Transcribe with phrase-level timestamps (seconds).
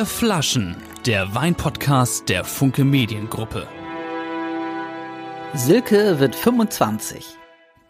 [0.00, 3.68] Vier Flaschen, der Weinpodcast der Funke Mediengruppe.
[5.52, 7.26] Silke wird 25.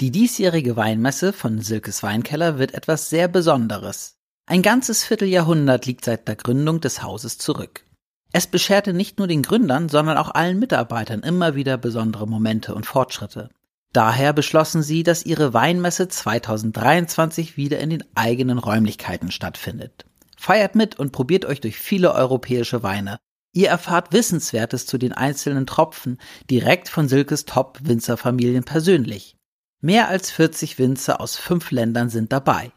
[0.01, 4.17] Die diesjährige Weinmesse von Silkes Weinkeller wird etwas sehr Besonderes.
[4.47, 7.85] Ein ganzes Vierteljahrhundert liegt seit der Gründung des Hauses zurück.
[8.33, 12.87] Es bescherte nicht nur den Gründern, sondern auch allen Mitarbeitern immer wieder besondere Momente und
[12.87, 13.51] Fortschritte.
[13.93, 20.07] Daher beschlossen sie, dass ihre Weinmesse 2023 wieder in den eigenen Räumlichkeiten stattfindet.
[20.41, 23.19] Feiert mit und probiert euch durch viele europäische Weine.
[23.53, 26.17] Ihr erfahrt Wissenswertes zu den einzelnen Tropfen
[26.49, 29.37] direkt von Silkes Top-Winzerfamilien persönlich.
[29.83, 32.73] Mehr als 40 Winzer aus fünf Ländern sind dabei.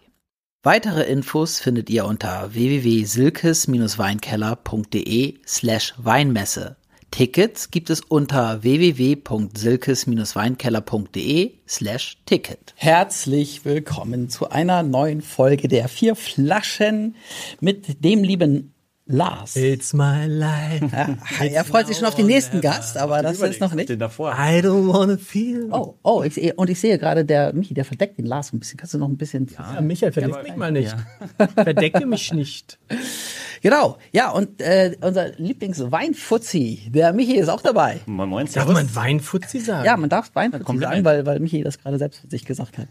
[0.62, 6.76] Weitere Infos findet ihr unter www.silkes-weinkeller.de slash Weinmesse.
[7.13, 12.73] Tickets gibt es unter www.silkes-weinkeller.de slash Ticket.
[12.76, 17.16] Herzlich willkommen zu einer neuen Folge der vier Flaschen
[17.59, 18.74] mit dem lieben
[19.05, 19.55] Lars.
[19.55, 20.90] It's my life.
[20.91, 21.15] Ja,
[21.46, 23.90] er freut sich schon auf den nächsten Gast, aber das ist noch nicht.
[23.90, 24.32] Den davor.
[24.32, 25.70] I don't wanna feel.
[25.71, 28.59] Oh, oh, ich, sehe- und ich sehe gerade, der Michi, der verdeckt den Lars ein
[28.59, 28.77] bisschen.
[28.77, 29.52] Kannst du noch ein bisschen?
[29.55, 30.96] Ja, Michael, verdeck mich mal nicht.
[31.54, 32.80] Verdecke mich nicht.
[33.63, 38.01] Genau, ja, und äh, unser Lieblingsweinfuzzi, der Michi ist auch dabei.
[38.05, 39.85] Moin Moin, Darf man Weinfutzi sagen?
[39.85, 42.87] Ja, man darf Weinfuzzi sagen, weil, weil Michi das gerade selbst von sich gesagt hat.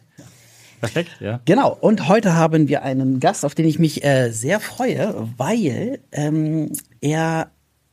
[0.81, 1.41] Perfekt, ja.
[1.45, 6.01] Genau, und heute haben wir einen Gast, auf den ich mich äh, sehr freue, weil
[6.11, 7.51] ähm, er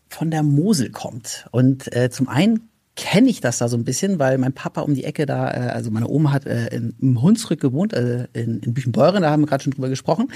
[0.07, 1.47] von der Mosel kommt.
[1.52, 2.69] Und äh, zum einen
[3.00, 5.69] kenne ich das da so ein bisschen, weil mein Papa um die Ecke da, äh,
[5.69, 9.41] also meine Oma hat äh, in, im Hunsrück gewohnt, äh, in, in Büchenbeuren, da haben
[9.41, 10.28] wir gerade schon drüber gesprochen.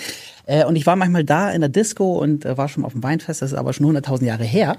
[0.45, 3.03] Äh, und ich war manchmal da in der Disco und äh, war schon auf dem
[3.03, 4.78] Weinfest, das ist aber schon 100.000 Jahre her.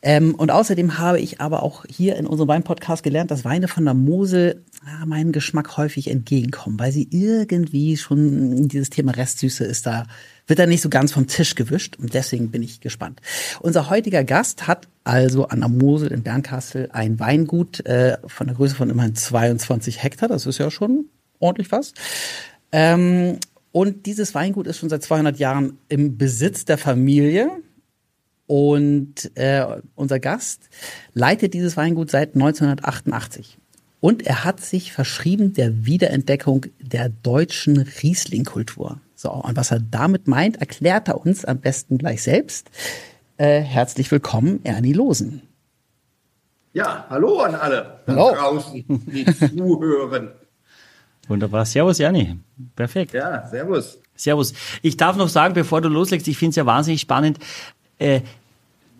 [0.00, 3.84] Ähm, und außerdem habe ich aber auch hier in unserem Weinpodcast gelernt, dass Weine von
[3.84, 9.86] der Mosel ah, meinem Geschmack häufig entgegenkommen, weil sie irgendwie schon dieses Thema Restsüße ist
[9.86, 10.04] da
[10.46, 13.20] wird da nicht so ganz vom Tisch gewischt und deswegen bin ich gespannt.
[13.60, 18.56] Unser heutiger Gast hat also an der Mosel in Bernkastel ein Weingut äh, von der
[18.56, 21.06] Größe von immerhin 22 Hektar, das ist ja schon
[21.38, 21.94] ordentlich was.
[22.72, 23.38] Ähm,
[23.72, 27.50] und dieses Weingut ist schon seit 200 Jahren im Besitz der Familie.
[28.46, 30.68] Und äh, unser Gast
[31.12, 33.58] leitet dieses Weingut seit 1988.
[34.00, 39.00] Und er hat sich verschrieben der Wiederentdeckung der deutschen Riesling-Kultur.
[39.14, 42.70] So, und was er damit meint, erklärt er uns am besten gleich selbst.
[43.36, 45.42] Äh, herzlich willkommen, Ernie Losen.
[46.72, 48.34] Ja, hallo an alle da Hallo.
[48.34, 50.30] draußen, die zuhören.
[51.28, 51.64] Wunderbar.
[51.64, 52.38] Servus, Jani.
[52.74, 53.14] Perfekt.
[53.14, 53.98] Ja, servus.
[54.16, 54.52] Servus.
[54.82, 57.38] Ich darf noch sagen, bevor du loslegst, ich finde es ja wahnsinnig spannend,
[57.98, 58.20] äh,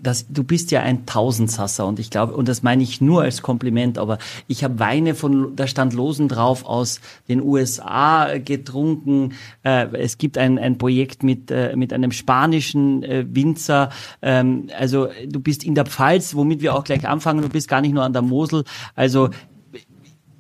[0.03, 3.43] dass du bist ja ein Tausendsasser und ich glaube, und das meine ich nur als
[3.43, 9.33] Kompliment, aber ich habe Weine von, da stand Losen drauf, aus den USA getrunken.
[9.63, 13.91] Äh, es gibt ein, ein Projekt mit, äh, mit einem spanischen äh, Winzer.
[14.21, 17.43] Ähm, also du bist in der Pfalz, womit wir auch gleich anfangen.
[17.43, 18.65] Du bist gar nicht nur an der Mosel.
[18.95, 19.31] Also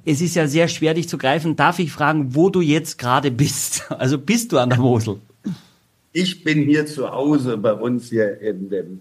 [0.05, 1.57] es ist ja sehr schwer, dich zu greifen.
[1.57, 3.85] Darf ich fragen, wo du jetzt gerade bist?
[3.99, 5.21] Also bist du an der Mosel?
[6.13, 9.01] Ich bin hier zu Hause bei uns hier in dem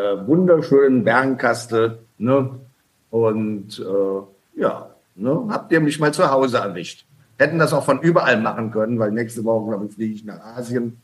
[0.00, 1.98] äh, wunderschönen Bernkastel.
[2.18, 2.50] Ne?
[3.10, 5.46] Und äh, ja, ne?
[5.48, 7.04] habt ihr mich mal zu Hause erwischt.
[7.38, 10.40] Hätten das auch von überall machen können, weil nächste Woche, glaube ich, fliege ich nach
[10.40, 11.00] Asien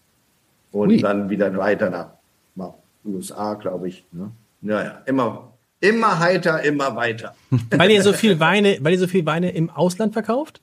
[0.72, 0.98] und Ui.
[0.98, 2.08] dann wieder weiter nach,
[2.54, 2.74] nach
[3.04, 4.04] USA, glaube ich.
[4.12, 4.30] Ne?
[4.60, 7.34] Naja, immer, immer heiter, immer weiter.
[7.70, 10.60] Weil ihr so viel Weine, weil ihr so viel Weine im Ausland verkauft?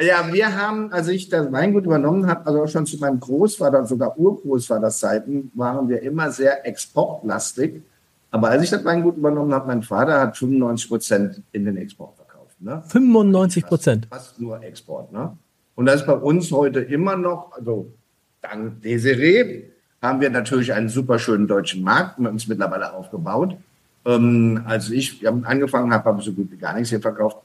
[0.00, 3.86] Ja, wir haben, als ich das Weingut übernommen habe, also schon zu meinem Großvater und
[3.86, 7.82] sogar Urgroßvaters Zeiten, waren wir immer sehr exportlastig.
[8.30, 12.16] Aber als ich das Weingut übernommen habe, mein Vater hat 95 Prozent in den Export
[12.16, 12.60] verkauft.
[12.60, 12.82] Ne?
[12.86, 14.06] 95 Prozent.
[14.10, 15.12] Fast nur Export.
[15.12, 15.36] Ne?
[15.74, 17.92] Und das ist bei uns heute immer noch, also
[18.40, 19.64] dank Desiree,
[20.00, 23.56] haben wir natürlich einen super schönen deutschen Markt mit uns mittlerweile aufgebaut.
[24.04, 27.36] Ähm, als ich angefangen habe, habe ich so gut wie gar nichts hier verkauft.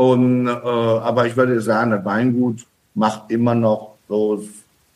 [0.00, 4.42] Und, äh, aber ich würde sagen, das Weingut macht immer noch so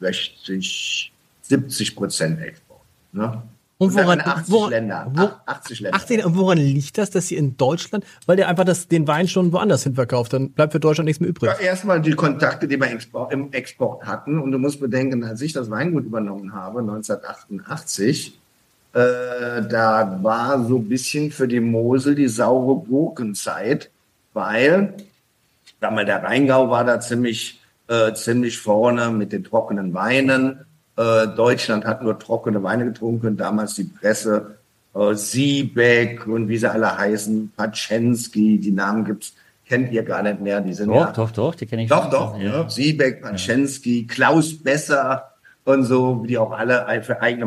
[0.00, 1.12] 60,
[1.42, 2.80] 70 Prozent Export.
[3.12, 3.42] Ne?
[3.76, 5.10] Und woran, in 80 woran, Länder.
[5.12, 5.98] wo, Ach- 80 Länder.
[5.98, 9.28] 18, und woran liegt das, dass ihr in Deutschland, weil ihr einfach das, den Wein
[9.28, 11.50] schon woanders hin verkauft, dann bleibt für Deutschland nichts mehr übrig.
[11.50, 14.38] Ja, erstmal die Kontakte, die wir Export, im Export hatten.
[14.38, 18.38] Und du musst bedenken, als ich das Weingut übernommen habe, 1988,
[18.94, 18.98] äh,
[19.68, 23.90] da war so ein bisschen für die Mosel die saure Gurkenzeit,
[24.34, 24.94] weil
[25.84, 30.64] sag mal, der Rheingau war da ziemlich, äh, ziemlich vorne mit den trockenen Weinen.
[30.96, 34.56] Äh, Deutschland hat nur trockene Weine getrunken, damals die Presse,
[34.94, 39.34] äh, Siebeck und wie sie alle heißen, Paczensky, die Namen gibt's,
[39.66, 42.08] kennt ihr gar nicht mehr, die sind Doch, ja doch, doch, die kenne ich doch,
[42.08, 42.38] doch.
[42.38, 42.62] Ja.
[42.62, 42.70] Ne?
[42.70, 45.32] Siebeck, Paczensky, Klaus Besser
[45.64, 47.44] und so, die auch alle für eigene,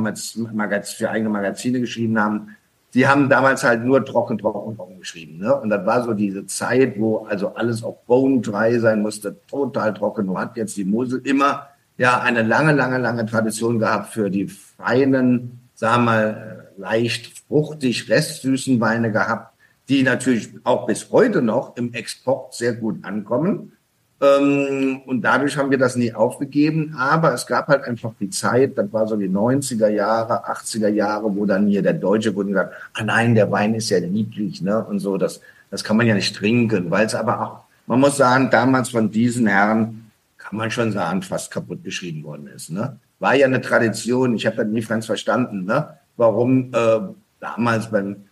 [0.54, 2.56] Magaz für eigene Magazine geschrieben haben.
[2.94, 5.40] Die haben damals halt nur trocken, trocken, trocken geschrieben.
[5.40, 5.54] Ne?
[5.60, 9.94] Und das war so diese Zeit, wo also alles auf Bone dry sein musste, total
[9.94, 10.26] trocken.
[10.26, 11.68] Nur hat jetzt die Mosel immer
[11.98, 18.10] ja eine lange, lange, lange Tradition gehabt für die feinen, sagen wir mal, leicht fruchtig,
[18.10, 19.54] restsüßen Weine gehabt,
[19.90, 23.74] die natürlich auch bis heute noch im Export sehr gut ankommen.
[24.20, 26.96] Ähm, und dadurch haben wir das nie aufgegeben.
[26.98, 31.36] Aber es gab halt einfach die Zeit, das war so die 90er Jahre, 80er Jahre,
[31.36, 34.84] wo dann hier der Deutsche wurde gesagt, ah nein, der Wein ist ja lieblich, ne?
[34.84, 38.18] Und so, das, das kann man ja nicht trinken, weil es aber auch, man muss
[38.18, 43.00] sagen, damals von diesen Herren, kann man schon sagen, fast kaputt geschrieben worden ist, ne?
[43.20, 45.90] War ja eine Tradition, ich habe das nie ganz verstanden, ne?
[46.16, 47.00] Warum äh,
[47.40, 48.27] damals beim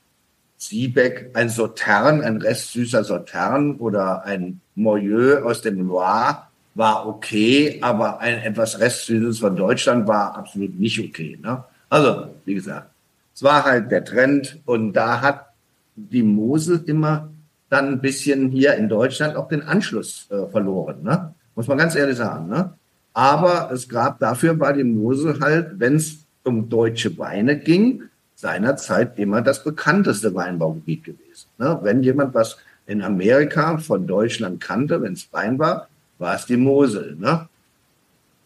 [0.68, 8.20] Siebeck ein Sautern, ein restsüßer Sautern oder ein Moyeux aus dem Loire war okay, aber
[8.20, 11.40] ein etwas restsüßes von Deutschland war absolut nicht okay.
[11.42, 11.64] Ne?
[11.90, 12.90] Also, wie gesagt,
[13.34, 15.48] es war halt der Trend und da hat
[15.96, 17.30] die Mosel immer
[17.70, 21.04] dann ein bisschen hier in Deutschland auch den Anschluss äh, verloren.
[21.04, 21.34] Ne?
[21.56, 22.48] Muss man ganz ehrlich sagen.
[22.48, 22.74] Ne?
[23.14, 28.04] Aber es gab dafür bei dem Mosel halt, wenn es um deutsche Weine ging,
[28.36, 31.48] seinerzeit immer das bekannteste Weinbaugebiet gewesen.
[31.58, 31.80] Ne?
[31.82, 35.88] Wenn jemand was in Amerika von Deutschland kannte, wenn es Wein war,
[36.20, 37.16] war es die Mosel.
[37.18, 37.48] Ne?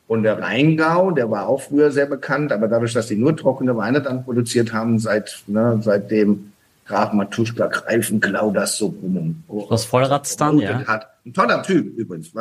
[0.07, 3.75] Und der Rheingau, der war auch früher sehr bekannt, aber dadurch, dass die nur trockene
[3.77, 6.51] Weine dann produziert haben, seit, ne, seitdem
[6.87, 8.95] Graf Matuschka Greifenklau das so
[9.47, 10.83] Was Vollrats dann, ja.
[10.87, 11.07] Hat.
[11.23, 12.31] Ein toller Typ übrigens.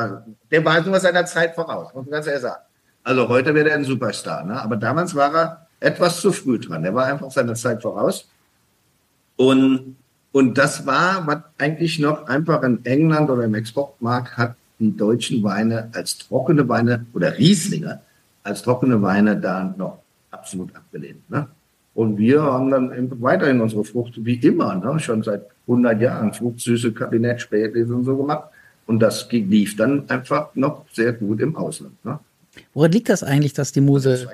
[0.51, 2.63] Der war nur seiner Zeit voraus, muss man ganz ehrlich sagen.
[3.05, 4.61] Also heute wäre er ein Superstar, ne?
[4.63, 6.85] aber damals war er etwas zu früh dran.
[6.85, 8.29] Er war einfach seiner Zeit voraus.
[9.37, 9.97] Und,
[10.33, 15.43] und das war, was eigentlich noch einfach in England oder im Exportmarkt hat die deutschen
[15.43, 18.01] Weine als trockene Weine oder Rieslinge
[18.43, 19.99] als trockene Weine da noch
[20.31, 21.29] absolut abgelehnt.
[21.31, 21.47] Ne?
[21.95, 24.99] Und wir haben dann weiterhin unsere Frucht wie immer, ne?
[25.01, 28.49] schon seit 100 Jahren, Fruchtsüße, Kabinett, Spätlese und so gemacht.
[28.87, 32.03] Und das lief dann einfach noch sehr gut im Ausland.
[32.05, 32.19] Ne?
[32.73, 34.29] Woran liegt das eigentlich, dass die Mosel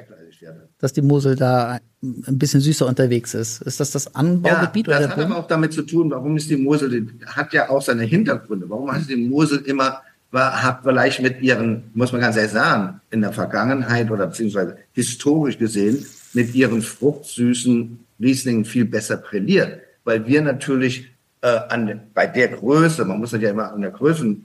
[0.85, 3.63] dass die Mosel da ein bisschen süßer unterwegs ist.
[3.63, 4.87] Ist das das Anbaugebiet?
[4.87, 7.71] Ja, das hat aber auch damit zu tun, warum ist die Mosel, die hat ja
[7.71, 8.69] auch seine Hintergründe.
[8.69, 13.01] Warum hat die Mosel immer, war, hat vielleicht mit ihren, muss man ganz ehrlich sagen,
[13.11, 16.05] in der Vergangenheit oder beziehungsweise historisch gesehen,
[16.35, 19.81] mit ihren fruchtsüßen Rieslingen viel besser präliert.
[20.05, 21.11] Weil wir natürlich
[21.41, 24.37] äh, an, bei der Größe, man muss das ja immer an der Größe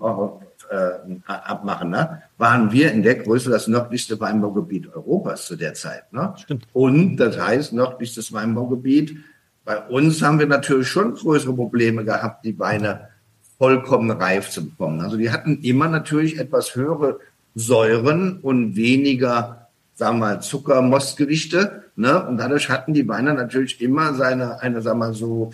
[0.69, 2.21] äh, abmachen, ne?
[2.37, 6.11] waren wir in der Größe das nördlichste Weinbaugebiet Europas zu der Zeit.
[6.13, 6.33] Ne?
[6.37, 6.67] Stimmt.
[6.73, 9.17] Und das heißt, nördlichstes Weinbaugebiet.
[9.65, 13.09] Bei uns haben wir natürlich schon größere Probleme gehabt, die Weine
[13.57, 15.01] vollkommen reif zu bekommen.
[15.01, 17.19] Also die hatten immer natürlich etwas höhere
[17.55, 21.83] Säuren und weniger, sagen wir mal, Zuckermostgewichte.
[21.95, 22.25] Ne?
[22.25, 25.51] Und dadurch hatten die Weine natürlich immer seine, eine, sagen wir mal, so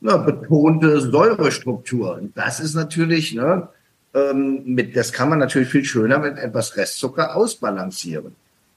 [0.00, 2.16] na, betonte Säurestruktur.
[2.16, 3.68] Und das ist natürlich, ne,
[4.16, 8.34] ähm, mit, das kann man natürlich viel schöner mit etwas Restzucker ausbalancieren.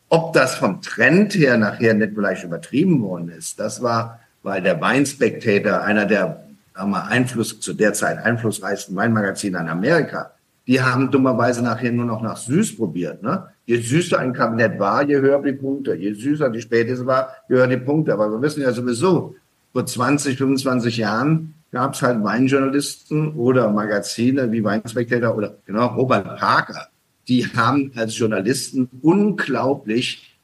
[0.10, 4.82] Ob das vom Trend her nachher nicht vielleicht übertrieben worden ist, das war, weil der
[4.82, 6.44] Weinspectator, einer der
[6.76, 10.32] sagen Einfluss zu der Zeit einflussreichsten Weinmagazine in Amerika,
[10.68, 13.24] die haben dummerweise nachher nur noch nach süß probiert.
[13.24, 13.48] Ne?
[13.66, 15.96] Je süßer ein Kabinett war, je höher die Punkte.
[15.96, 18.14] Je süßer die Späteste war, je höher die Punkte.
[18.14, 19.36] Aber wir wissen ja sowieso,
[19.74, 26.38] vor 20, 25 Jahren gab es halt Weinjournalisten oder Magazine wie Weinspectator oder genau Robert
[26.38, 26.88] Parker.
[27.28, 30.38] Die haben als Journalisten unglaublich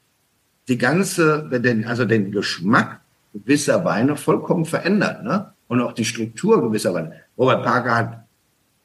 [0.68, 1.48] die ganze,
[1.86, 3.00] also den Geschmack
[3.32, 5.52] gewisser Weine vollkommen verändert, ne?
[5.68, 7.12] Und auch die Struktur gewisser Weine.
[7.36, 8.26] Robert Parker hat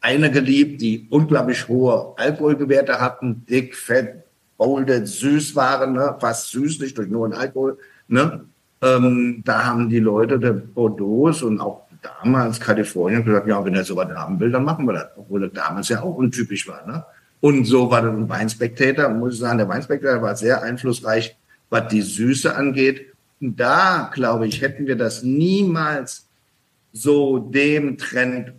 [0.01, 4.23] eine geliebt, die unglaublich hohe Alkoholgewerte hatten, dick, fett,
[4.57, 6.17] bolded, süß waren, ne?
[6.19, 7.77] fast süßlich durch nur ein Alkohol.
[8.07, 8.45] Ne?
[8.81, 13.83] Ähm, da haben die Leute der Bordeaux und auch damals Kalifornien gesagt, ja, wenn er
[13.83, 15.07] sowas haben will, dann machen wir das.
[15.15, 16.85] Obwohl das damals ja auch untypisch war.
[16.85, 17.03] Ne?
[17.39, 21.35] Und so war dann ein Weinspectator, muss ich sagen, der Weinspectator war sehr einflussreich,
[21.69, 23.13] was die Süße angeht.
[23.39, 26.27] Und da, glaube ich, hätten wir das niemals
[26.93, 28.53] so dem Trend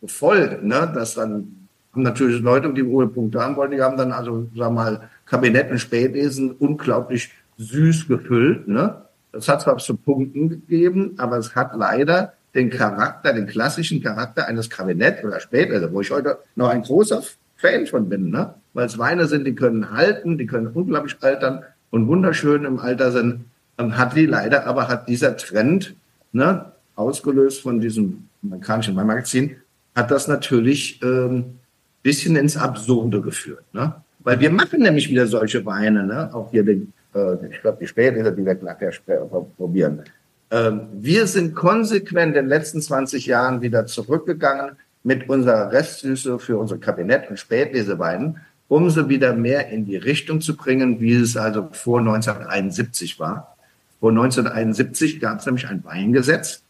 [0.00, 0.90] gefolgt, ne?
[0.94, 4.72] dass dann haben natürlich Leute, die hohe Punkte haben wollten, die haben dann also, sag
[4.72, 8.68] mal, Kabinett und Spätlesen unglaublich süß gefüllt.
[8.68, 9.02] Ne?
[9.32, 14.48] Das hat zwar zu Punkten gegeben, aber es hat leider den Charakter, den klassischen Charakter
[14.48, 17.22] eines Kabinett oder später, also wo ich heute noch ein großer
[17.56, 18.54] Fan von bin, ne?
[18.74, 23.12] weil es Weine sind, die können halten, die können unglaublich altern und wunderschön im Alter
[23.12, 23.44] sind,
[23.78, 25.94] hat die leider, aber hat dieser Trend,
[26.32, 26.64] ne,
[26.96, 29.56] ausgelöst von diesem amerikanischen Weinmagazin,
[29.94, 31.56] hat das natürlich ähm,
[32.02, 33.64] bisschen ins Absurde geführt.
[33.72, 33.94] Ne?
[34.20, 36.34] Weil wir machen nämlich wieder solche Weine, ne?
[36.34, 40.02] auch hier, den, äh, ich glaube, die Spätlese, die wir nachher sp- probieren.
[40.50, 46.58] Ähm, wir sind konsequent in den letzten 20 Jahren wieder zurückgegangen mit unserer Restsüße für
[46.58, 51.36] unsere Kabinett- und Spätleseweinen, um sie wieder mehr in die Richtung zu bringen, wie es
[51.36, 53.56] also vor 1971 war.
[54.00, 56.62] Vor 1971 gab es nämlich ein Weingesetz,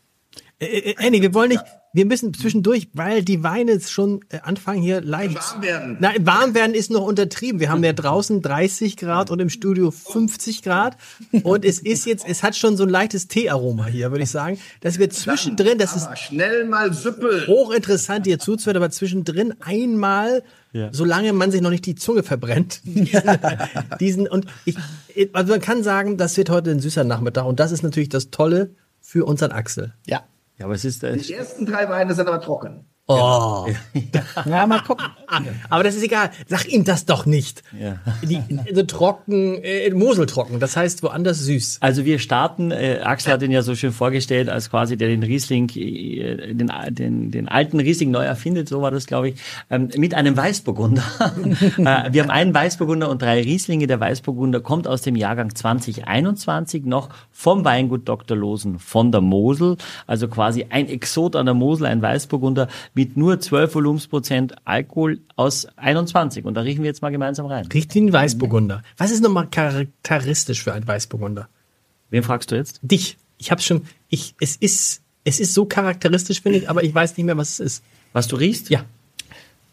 [0.59, 1.65] Äh, äh, Andy, wir wollen nicht,
[1.97, 5.35] wir müssen zwischendurch, weil die Weine schon äh, anfangen hier leicht.
[5.35, 5.97] warm werden.
[5.99, 7.59] Nein, warm werden ist noch untertrieben.
[7.59, 10.99] Wir haben ja draußen 30 Grad und im Studio 50 Grad.
[11.43, 14.59] Und es ist jetzt, es hat schon so ein leichtes Teearoma hier, würde ich sagen.
[14.83, 17.47] Dass wir zwischendrin, das ist schnell mal Süppel.
[17.47, 20.43] hochinteressant, dir zuzuhören, aber zwischendrin einmal,
[20.91, 23.23] solange man sich noch nicht die Zunge verbrennt, diesen,
[24.01, 24.77] diesen und ich,
[25.33, 28.31] also man kann sagen, das wird heute ein süßer Nachmittag und das ist natürlich das
[28.31, 29.95] Tolle für unseren Axel.
[30.07, 30.25] Ja.
[30.59, 32.89] Ja, aber es ist, äh, Die ersten drei Weine sind aber trocken.
[33.09, 33.67] Oh.
[34.47, 35.07] Ja, mal gucken.
[35.71, 36.31] Aber das ist egal.
[36.49, 37.63] Sag ihm das doch nicht.
[37.79, 37.99] Ja.
[38.23, 40.59] Die, also trocken, äh, Moseltrocken.
[40.59, 41.79] Das heißt woanders süß.
[41.81, 45.23] Also wir starten, äh, Axel hat ihn ja so schön vorgestellt, als quasi der den
[45.23, 49.37] Riesling, äh, den, den, den alten Riesling neu erfindet, so war das, glaube ich,
[49.71, 51.05] ähm, mit einem Weißburgunder.
[51.79, 53.87] äh, wir haben einen Weißburgunder und drei Rieslinge.
[53.87, 58.37] Der Weißburgunder kommt aus dem Jahrgang 2021 noch vom Weingut Dr.
[58.37, 59.77] Losen von der Mosel.
[60.09, 65.67] Also quasi ein Exot an der Mosel, ein Weißburgunder mit nur 12 Volumensprozent Alkohol aus
[65.77, 66.45] 21.
[66.47, 67.67] Und da riechen wir jetzt mal gemeinsam rein.
[67.67, 68.83] Riecht wie ein Weißburgunder.
[68.97, 71.49] Was ist nochmal charakteristisch für ein Weißburgunder?
[72.11, 72.81] Wen fragst du jetzt?
[72.83, 73.19] Dich.
[73.39, 77.17] Ich hab's schon, ich, es ist, es ist so charakteristisch, finde ich, aber ich weiß
[77.19, 77.85] nicht mehr, was es ist.
[78.15, 78.71] Was du riechst?
[78.71, 78.85] Ja.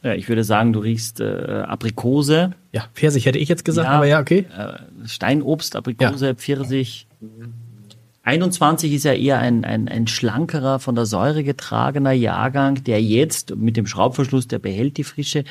[0.04, 3.94] Ja, ich würde sagen, du riechst äh, Aprikose, Ja, Pfirsich hätte ich jetzt gesagt, Ja.
[3.94, 4.46] aber ja, okay.
[4.54, 7.08] äh, Steinobst, Aprikose, Pfirsich.
[8.24, 13.56] 21 ist ja eher ein, ein, ein schlankerer, von der Säure getragener Jahrgang, der jetzt
[13.56, 15.44] mit dem Schraubverschluss, der behält die Frische.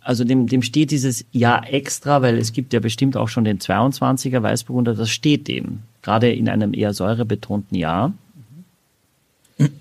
[0.00, 3.60] Also dem, dem steht dieses Jahr extra, weil es gibt ja bestimmt auch schon den
[3.60, 5.82] 22er Weißburgunder, das steht dem.
[6.02, 8.12] Gerade in einem eher säurebetonten Jahr.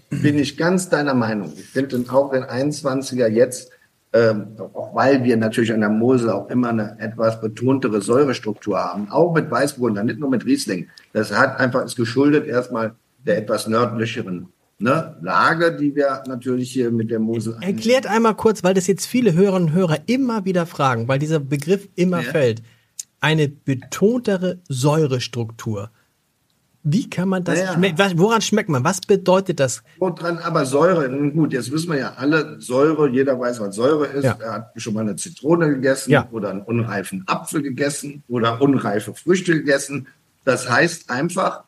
[0.09, 1.51] Bin ich ganz deiner Meinung.
[1.57, 3.71] Ich finde auch den 21er jetzt,
[4.15, 9.10] ähm, auch weil wir natürlich an der Mosel auch immer eine etwas betontere Säurestruktur haben,
[9.12, 10.88] auch mit Weißburgunder, nicht nur mit Riesling.
[11.12, 12.95] Das hat einfach ist geschuldet erstmal
[13.25, 14.48] der etwas nördlicheren
[14.79, 19.05] ne, Lage, die wir natürlich hier mit der Mosel Erklärt einmal kurz, weil das jetzt
[19.05, 22.31] viele Hörerinnen und Hörer immer wieder fragen, weil dieser Begriff immer Ja.
[22.31, 22.62] fällt.
[23.19, 25.89] Eine betontere Säurestruktur.
[26.88, 27.74] Wie kann man das, Naja.
[27.74, 28.84] schme- was- woran schmeckt man?
[28.84, 29.82] Was bedeutet das?
[30.00, 34.24] dran, aber Säure, gut, jetzt wissen wir ja alle, Säure, jeder weiß, was Säure ist.
[34.24, 34.38] Ja.
[34.39, 36.27] Er hat schon mal eine Zitrone gegessen Ja.
[36.32, 40.08] oder einen unreifen Apfel gegessen oder unreife Früchte gegessen.
[40.44, 41.63] Das heißt einfach,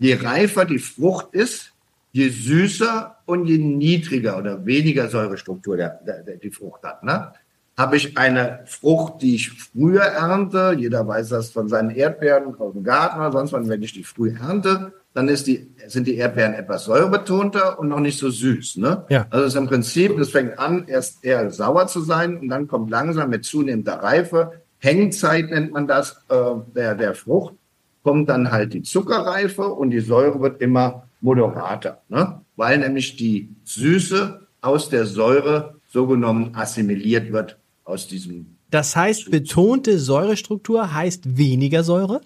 [0.00, 1.72] je reifer die Frucht ist,
[2.10, 7.04] je süßer und je niedriger oder weniger Säurestruktur der, der, der, die Frucht hat.
[7.04, 7.32] Ne?
[7.78, 12.72] Habe ich eine Frucht, die ich früher ernte, jeder weiß das von seinen Erdbeeren aus
[12.72, 16.54] dem Garten oder sonst was, wenn ich die früh ernte, dann die, sind die Erdbeeren
[16.54, 18.78] etwas säurebetonter und noch nicht so süß.
[18.78, 19.04] Ne?
[19.10, 19.26] Ja.
[19.28, 22.66] Also es ist im Prinzip, das fängt an, erst eher sauer zu sein und dann
[22.66, 26.34] kommt langsam mit zunehmender Reife, Hängzeit nennt man das, äh,
[26.74, 27.54] der, der Frucht,
[28.02, 32.40] kommt dann halt die Zuckerreife und die Säure wird immer moderater, ne?
[32.56, 38.56] weil nämlich die Süße aus der Säure so genommen assimiliert wird aus diesem.
[38.70, 42.20] Das heißt, betonte Säurestruktur heißt weniger Säure?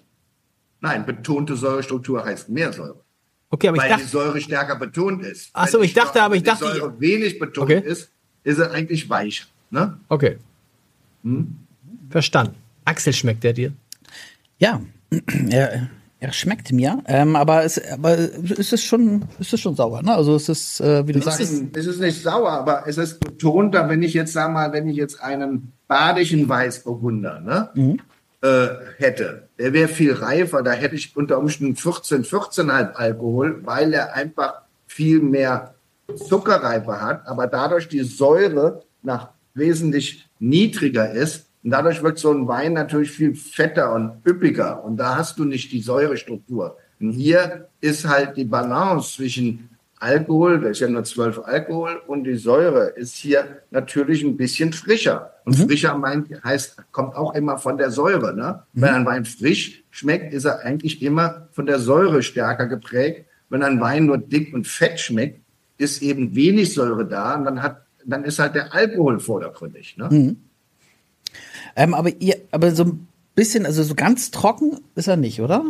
[0.81, 3.01] Nein, betonte Säurestruktur heißt mehr Säure,
[3.51, 5.49] Okay, aber ich weil die dachte, Säure stärker betont ist.
[5.53, 7.81] Ach so, Wenn ich dachte, aber ich wenn dachte- die Säure wenig betont Okay.
[7.85, 8.09] ist,
[8.43, 9.45] ist sie eigentlich weicher.
[9.69, 9.97] Ne?
[10.09, 10.37] okay.
[11.23, 11.55] Hm?
[12.09, 12.55] Verstanden.
[12.83, 13.73] Axel schmeckt der dir?
[14.57, 14.81] Ja,
[15.49, 15.89] er,
[16.21, 20.13] er schmeckt mir, ähm, aber, es, aber es ist schon, es ist schon sauer, ne?
[20.13, 23.89] Also es ist, äh, wie du sagst, es ist nicht sauer, aber es ist betonter,
[23.89, 27.97] wenn ich jetzt, sag mal, wenn ich jetzt einen badischen Weißburgunder ne,
[28.43, 33.91] äh, hätte, der wäre viel reifer, da hätte ich unter Umständen 14, 14,5 Alkohol, weil
[33.91, 35.73] er einfach viel mehr
[36.15, 41.47] Zuckerreife hat, aber dadurch die Säure nach wesentlich niedriger ist.
[41.63, 44.83] Und dadurch wird so ein Wein natürlich viel fetter und üppiger.
[44.83, 46.77] Und da hast du nicht die Säurestruktur.
[46.99, 49.69] Und hier ist halt die Balance zwischen
[50.01, 54.73] Alkohol, das ist ja nur 12 Alkohol, und die Säure ist hier natürlich ein bisschen
[54.73, 55.31] frischer.
[55.45, 58.35] Und frischer meint, heißt, kommt auch immer von der Säure.
[58.35, 58.63] Ne?
[58.73, 63.25] Wenn ein Wein frisch schmeckt, ist er eigentlich immer von der Säure stärker geprägt.
[63.49, 65.39] Wenn ein Wein nur dick und fett schmeckt,
[65.77, 69.97] ist eben wenig Säure da und dann hat, dann ist halt der Alkohol vordergründig.
[69.97, 70.09] Ne?
[71.75, 75.63] Ähm, aber ihr, aber so ein bisschen, also so ganz trocken ist er nicht, oder?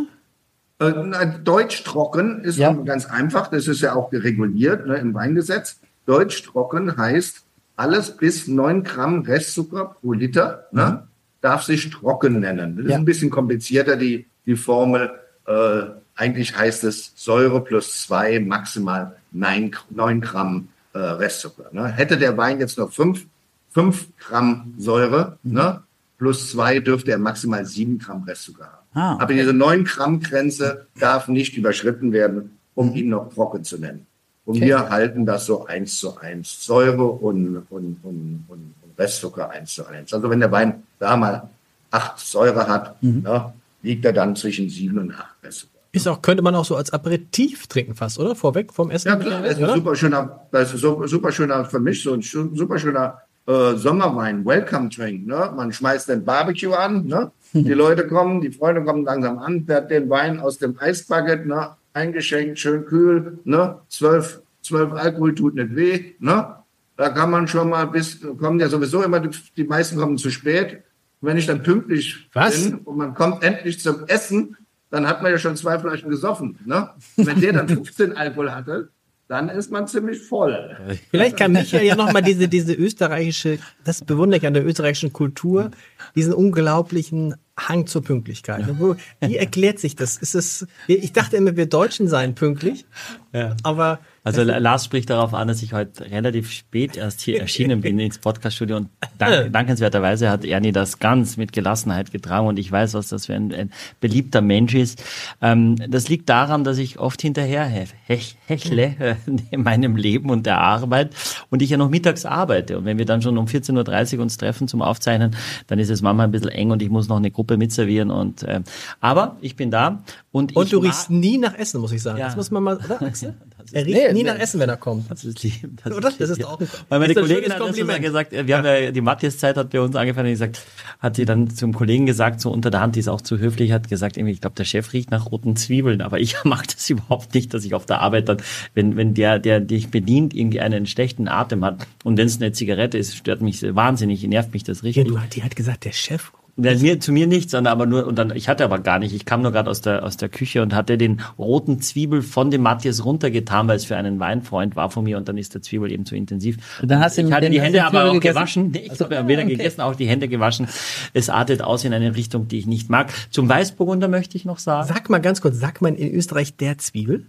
[0.79, 2.73] Äh, na, Deutsch trocken ist Ja.
[2.73, 5.79] ganz einfach, das ist ja auch reguliert ne, im Weingesetz.
[6.05, 7.43] Deutsch trocken heißt
[7.75, 10.65] alles bis 9 Gramm Restzucker pro Liter.
[10.71, 11.07] Ne?
[11.41, 12.77] darf sich trocken nennen.
[12.77, 12.91] Das Ja.
[12.91, 15.09] ist ein bisschen komplizierter, die, die Formel.
[15.47, 15.81] Äh,
[16.13, 21.65] eigentlich heißt es Säure plus zwei, maximal neun, neun Gramm äh, Restzucker.
[21.71, 21.87] Ne?
[21.87, 23.25] Hätte der Wein jetzt noch fünf,
[23.71, 25.81] fünf Gramm Säure, ne?
[26.21, 28.85] Plus zwei dürfte er maximal sieben Gramm Restzucker haben.
[28.93, 29.23] Ah, okay.
[29.23, 34.05] Aber diese neun Gramm Grenze darf nicht überschritten werden, um ihn noch trocken zu nennen.
[34.45, 34.67] Und Okay.
[34.67, 36.63] wir halten das so eins zu eins.
[36.63, 38.45] Säure und, und, und, und,
[38.83, 40.13] und Restzucker eins zu eins.
[40.13, 41.49] Also wenn der Wein da mal
[41.89, 43.23] acht Säure hat, Mhm.
[43.23, 43.51] ne,
[43.81, 45.71] liegt er dann zwischen sieben und acht Restzucker.
[45.91, 48.35] Ist auch, könnte man auch so als Aperitif trinken fast, oder?
[48.35, 49.07] Vorweg vom Essen?
[49.07, 52.13] Ja klar, das ist ein super schöner, das ist so, super schöner für mich, so
[52.13, 55.27] ein super schöner äh, Sommerwein, Welcome Drink.
[55.27, 55.51] Ne?
[55.55, 57.31] Man schmeißt den Barbecue an, ne?
[57.53, 61.45] die Leute kommen, die Freunde kommen langsam an, der hat den Wein aus dem Eisbucket
[61.45, 61.75] ne?
[61.93, 63.79] eingeschenkt, schön kühl, ne?
[63.89, 66.13] zwölf, zwölf Alkohol tut nicht weh.
[66.19, 66.55] Ne?
[66.95, 70.29] Da kann man schon mal bis, kommen ja sowieso immer, die, die meisten kommen zu
[70.29, 70.83] spät.
[71.19, 72.63] Wenn ich dann pünktlich Was?
[72.63, 74.57] bin und man kommt endlich zum Essen,
[74.89, 76.57] dann hat man ja schon zwei Flaschen gesoffen.
[76.65, 76.89] Ne?
[77.15, 78.89] Und wenn der dann 15 Alkohol hatte,
[79.31, 80.75] dann ist man ziemlich voll.
[81.09, 85.71] Vielleicht kann Michael ja nochmal diese, diese österreichische, das bewundere ich an der österreichischen Kultur,
[86.15, 88.65] diesen unglaublichen Hang zur Pünktlichkeit.
[88.77, 90.17] Wo- Wie erklärt sich das?
[90.17, 92.85] Ist es, ich dachte immer, wir Deutschen seien pünktlich,
[93.33, 93.55] Ja.
[93.63, 97.97] aber Also Lars spricht darauf an, dass ich heute relativ spät erst hier erschienen bin
[97.97, 102.93] ins Podcaststudio und dank, dankenswerterweise hat Ernie das ganz mit Gelassenheit getragen und ich weiß,
[102.93, 105.03] was das für ein, ein beliebter Mensch ist.
[105.41, 109.15] Ähm, das liegt daran, dass ich oft hinterher hech, hech, hechle äh,
[109.49, 111.15] in meinem Leben und der Arbeit
[111.49, 114.37] und ich ja noch mittags arbeite und wenn wir dann schon um 14.30 Uhr uns
[114.37, 115.35] treffen zum Aufzeichnen,
[115.65, 118.45] dann ist es manchmal ein bisschen eng und ich muss noch eine Gruppe mitservieren und
[118.47, 118.65] ähm,
[118.99, 122.19] aber ich bin da und, und du riechst nie nach Essen, muss ich sagen.
[122.19, 122.27] Ja.
[122.27, 123.01] Das muss man mal, oder?
[123.01, 123.33] Axel?
[123.61, 124.29] Das ist- Er riecht Nee, nie nee.
[124.29, 125.09] nach Essen, wenn er kommt.
[125.09, 125.69] Das ist lieb.
[125.83, 126.09] Das Oder?
[126.09, 126.47] lieb, Das ist ja.
[126.47, 128.01] auch Weil meine ist Kollegin hat Kompliment.
[128.01, 130.61] gesagt, wir haben ja, die Matthias-Zeit hat bei uns angefangen und gesagt,
[130.99, 133.71] hat sie dann zum Kollegen gesagt, so unter der Hand, die ist auch zu höflich,
[133.71, 136.89] hat gesagt, irgendwie, ich glaube, der Chef riecht nach roten Zwiebeln, aber ich mag das
[136.89, 138.37] überhaupt nicht, dass ich auf der Arbeit dann,
[138.73, 142.51] wenn, wenn der, der dich bedient, irgendwie einen schlechten Atem hat und wenn es eine
[142.51, 145.07] Zigarette ist, stört mich wahnsinnig, nervt mich das Ja, richtig.
[145.07, 146.31] du, die hat gesagt, der Chef.
[146.57, 149.13] Ja, mir, zu mir nicht, sondern aber nur, und dann, ich hatte aber gar nicht,
[149.15, 152.51] ich kam nur gerade aus der, aus der Küche und hatte den roten Zwiebel von
[152.51, 155.61] dem Matthias runtergetan, weil es für einen Weinfreund war von mir und dann ist der
[155.61, 156.57] Zwiebel eben zu intensiv.
[156.81, 158.33] Und dann hast du ich hatte die Hände aber auch gegessen?
[158.33, 158.73] gewaschen.
[158.75, 159.55] Ich Also, habe weder okay.
[159.55, 160.67] gegessen, auch die Hände gewaschen.
[161.13, 163.11] Es artet aus in eine Richtung, die ich nicht mag.
[163.29, 164.87] Zum Weißburgunder möchte ich noch sagen.
[164.87, 167.27] Sag mal ganz kurz, sagt man in Österreich der Zwiebel?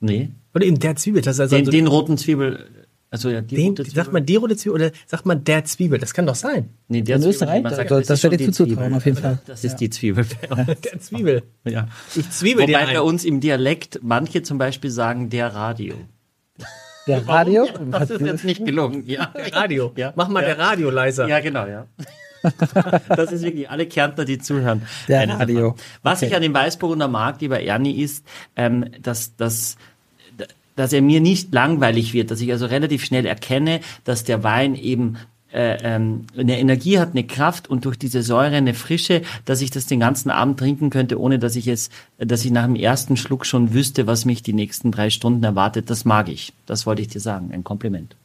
[0.00, 0.30] Nee.
[0.54, 1.22] Oder eben der Zwiebel?
[1.22, 2.66] Das ist also Den, so- den roten Zwiebel,
[3.14, 3.94] also ja, die den, rote Zwiebel.
[3.96, 5.98] sagt man die rote Zwiebel oder sagt man der Zwiebel?
[5.98, 6.70] Das kann doch sein.
[6.88, 7.62] nee, der In Zwiebel, Österreich?
[7.62, 8.96] man sagt, Das- es das werde ich die zuzutrauen, Zwiebel.
[8.96, 9.38] auf jeden Fall.
[9.46, 10.26] Das ist die Zwiebel.
[10.84, 11.42] Der Zwiebel.
[11.64, 11.86] ja.
[12.16, 15.94] Ich zwiebel dir Wobei bei uns im Dialekt manche zum Beispiel sagen der Radio.
[17.06, 17.68] Der Radio?
[17.90, 19.04] Das ist jetzt nicht gelungen.
[19.06, 19.32] Ja.
[19.52, 19.92] Radio.
[19.96, 20.12] Ja.
[20.16, 20.54] Mach mal Ja.
[20.54, 21.28] der Radio leiser.
[21.28, 21.86] Ja, genau, ja.
[23.08, 24.82] Das ist wirklich alle Kärntner, die zuhören.
[25.08, 25.76] Der Radio.
[26.02, 26.26] Was Okay.
[26.28, 28.24] ich an dem Weißburgunder mag, lieber Ernie, ist,
[28.54, 29.76] ähm, dass, dass,
[30.76, 34.74] dass er mir nicht langweilig wird, dass ich also relativ schnell erkenne, dass der Wein
[34.74, 35.16] eben
[35.54, 39.70] äh, ähm, eine Energie hat, eine Kraft und durch diese Säure eine Frische, dass ich
[39.70, 43.16] das den ganzen Abend trinken könnte, ohne dass ich es, dass ich nach dem ersten
[43.16, 45.90] Schluck schon wüsste, was mich die nächsten drei Stunden erwartet.
[45.90, 46.52] Das mag ich.
[46.66, 47.50] Das wollte ich dir sagen.
[47.52, 48.16] Ein Kompliment.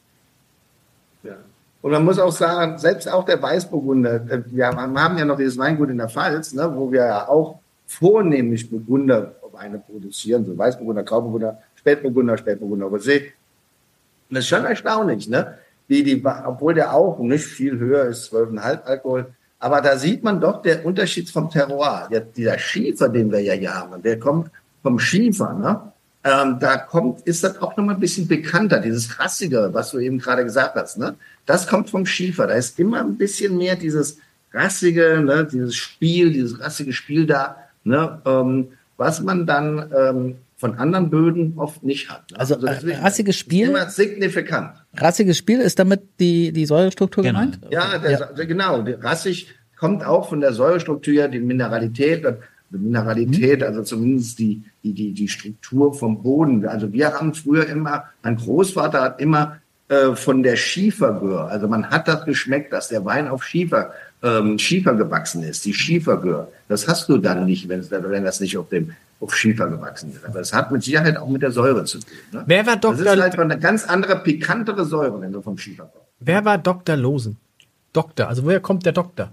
[1.21, 1.35] Ja.
[1.83, 5.57] Und man muss auch sagen, selbst auch der Weißburgunder, äh, wir haben ja noch dieses
[5.59, 11.59] Weingut in der Pfalz, ne, wo wir ja auch vornehmlich Burgunderweine produzieren, so Weißburgunder, Grauburgunder,
[11.89, 13.31] Spätburgunder, Spätburgunder, Rosé.
[14.29, 15.57] Das ist schon erstaunlich, ne?
[15.87, 19.25] Wie die, obwohl der auch nicht viel höher ist, 12,5 Alkohol.
[19.57, 22.07] Aber da sieht man doch der Unterschied vom Terroir.
[22.11, 24.51] Der, dieser Schiefer, den wir ja hier haben, der kommt
[24.83, 25.91] vom Schiefer, ne?
[26.23, 30.19] Ähm, da kommt, ist das auch nochmal ein bisschen bekannter, dieses Rassige, was du eben
[30.19, 31.15] gerade gesagt hast, ne?
[31.45, 32.45] Das kommt vom Schiefer.
[32.45, 34.19] Da ist immer ein bisschen mehr dieses
[34.53, 35.47] Rassige, ne?
[35.51, 38.21] dieses Spiel, dieses rassige Spiel da, ne?
[38.25, 42.29] Ähm, was man dann ähm, von anderen Böden oft nicht hat.
[42.31, 42.39] Ne?
[42.39, 43.63] Also, deswegen rassiges Spiel?
[43.63, 44.71] Ist immer signifikant.
[44.97, 47.39] Rassiges Spiel, ist damit die, die Säurestruktur Genau.
[47.39, 47.59] gemeint?
[47.71, 48.81] Ja, der, genau.
[48.81, 52.35] Der rassig kommt auch von der Säurestruktur, die Mineralität, äh,
[52.71, 56.67] Mineralität, also zumindest die, die, die, die Struktur vom Boden.
[56.67, 61.89] Also wir haben früher immer, mein Großvater hat immer äh, von der Schiefergür, also man
[61.89, 63.91] hat das geschmeckt, dass der Wein auf Schiefer,
[64.21, 66.51] ähm, Schiefer gewachsen ist, die Schiefergür.
[66.67, 70.25] Das hast du dann nicht, wenn, wenn das nicht auf dem auf Schiefer gewachsen ist.
[70.25, 72.09] Aber es hat mit Sicherheit auch mit der Säure zu tun.
[72.31, 72.43] Ne?
[72.45, 73.21] Wer war Das ist Dr.
[73.21, 76.07] halt eine ganz andere, pikantere Säure, wenn du vom Schiefer kommst.
[76.19, 76.95] Wer war Dr.
[76.95, 77.37] Losen?
[77.93, 78.27] Doktor.
[78.27, 79.31] Also woher kommt der Doktor?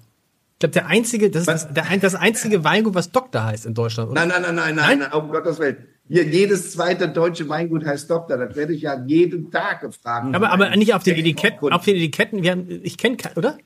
[0.54, 3.66] Ich glaube, der einzige, das ist das, der, ein- das einzige Weingut, was Doktor heißt
[3.66, 4.10] in Deutschland.
[4.10, 4.24] Oder?
[4.24, 5.76] Nein, nein, nein, nein, nein, nein, um Gottes Willen.
[6.08, 8.38] Hier, jedes zweite deutsche Weingut heißt Doktor.
[8.38, 10.34] Das werde ich ja jeden Tag gefragt.
[10.34, 11.72] Aber, aber nicht auf den Etiketten.
[11.72, 12.42] Auf den Etiketten.
[12.42, 13.58] Wir haben, ich kenne oder?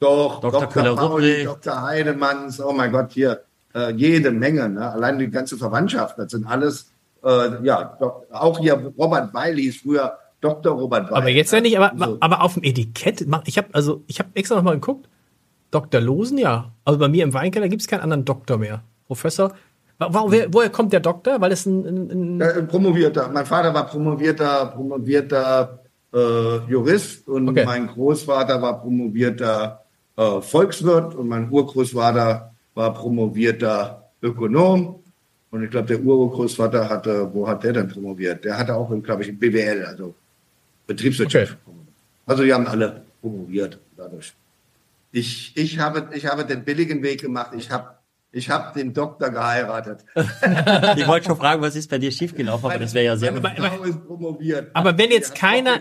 [0.00, 0.68] Doch, Dr.
[0.68, 0.96] Dr.
[0.96, 1.82] Pauli, Dr.
[1.82, 3.42] Heidemanns, oh mein Gott, hier
[3.78, 4.68] äh, jede Menge.
[4.68, 4.90] Ne?
[4.92, 6.90] Allein die ganze Verwandtschaft, das sind alles,
[7.24, 10.72] äh, ja, doch, auch hier Robert Weil hieß früher Dr.
[10.72, 11.18] Robert Weil.
[11.18, 12.16] Aber jetzt ja nicht, aber, So.
[12.20, 15.08] aber auf dem Etikett, ich habe also, ich habe extra nochmal geguckt.
[15.70, 16.00] Dr.
[16.00, 16.72] Losen, ja.
[16.84, 18.82] Also bei mir im Weinkeller gibt es keinen anderen Doktor mehr.
[19.06, 19.52] Professor.
[19.98, 21.40] Wer, woher kommt der Doktor?
[21.40, 23.28] Weil es ein, ein, ein Äh, promovierter.
[23.32, 25.80] Mein Vater war promovierter, promovierter
[26.14, 27.64] äh, Jurist und Okay.
[27.66, 29.82] mein Großvater war promovierter
[30.16, 35.02] äh, Volkswirt und mein Urgroßvater war promovierter Ökonom.
[35.50, 38.44] Und ich glaube, der Urgroßvater hatte, wo hat der denn promoviert?
[38.44, 40.14] Der hatte auch, glaube ich, BWL, also
[40.86, 41.56] Betriebswirtschaft.
[42.24, 44.32] Also die haben alle promoviert dadurch.
[45.10, 47.52] Ich, ich, habe, ich habe den billigen Weg gemacht.
[47.56, 47.97] Ich habe,
[48.30, 50.04] ich habe den Doktor geheiratet.
[50.96, 53.32] Ich wollte schon fragen, was ist bei dir schiefgelaufen, aber das wäre ja sehr.
[53.32, 54.70] Meine Frau ist promoviert.
[54.74, 55.80] Aber wenn jetzt keiner-.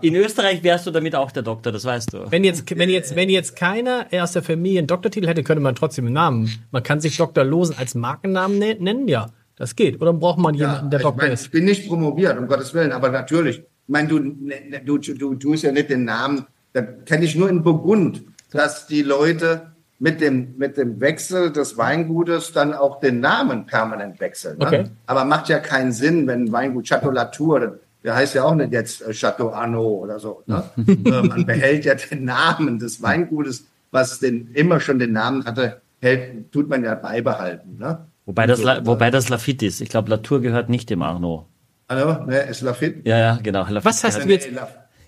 [0.00, 2.30] In Österreich wärst du damit auch der Doktor, das weißt du.
[2.30, 5.74] wenn jetzt, wenn jetzt, wenn jetzt keiner aus der Familie einen Doktortitel hätte, könnte man
[5.74, 6.66] trotzdem einen Namen.
[6.70, 7.44] Man kann sich Dr.
[7.44, 9.30] Losen als Markennamen ne- nennen, ja.
[9.56, 10.00] Das geht.
[10.00, 11.46] Oder braucht man jemanden, der ich, Doktor mein, ist?
[11.46, 13.58] ich bin nicht promoviert, um Gottes Willen, aber natürlich.
[13.58, 17.36] Ich meine, du, ne, du, du, du tust ja nicht den Namen, das kenne ich
[17.36, 19.71] nur in Burgund, dass die Leute
[20.02, 24.58] mit dem, mit dem Wechsel des Weingutes dann auch den Namen permanent wechseln.
[24.58, 24.66] Ne?
[24.66, 24.84] Okay.
[25.06, 28.72] Aber macht ja keinen Sinn, wenn ein Weingut Chateau Latour, der heißt ja auch nicht
[28.72, 30.42] jetzt äh, Chateau Arnaud oder so.
[30.46, 30.64] Ne?
[31.04, 36.50] Man behält ja den Namen des Weingutes, was den, immer schon den Namen hatte, hält,
[36.50, 37.78] tut man ja beibehalten.
[37.78, 38.04] Ne?
[38.26, 39.80] Wobei das, So, La, wobei das Lafitte ist.
[39.80, 41.44] Ich glaube, Latour gehört nicht dem Arnaud.
[41.88, 43.08] Hallo, ne, ist Lafitte?
[43.08, 43.60] Ja, ja, genau.
[43.60, 44.50] Lafitte Was heißt du jetzt?
[44.50, 44.58] Nee,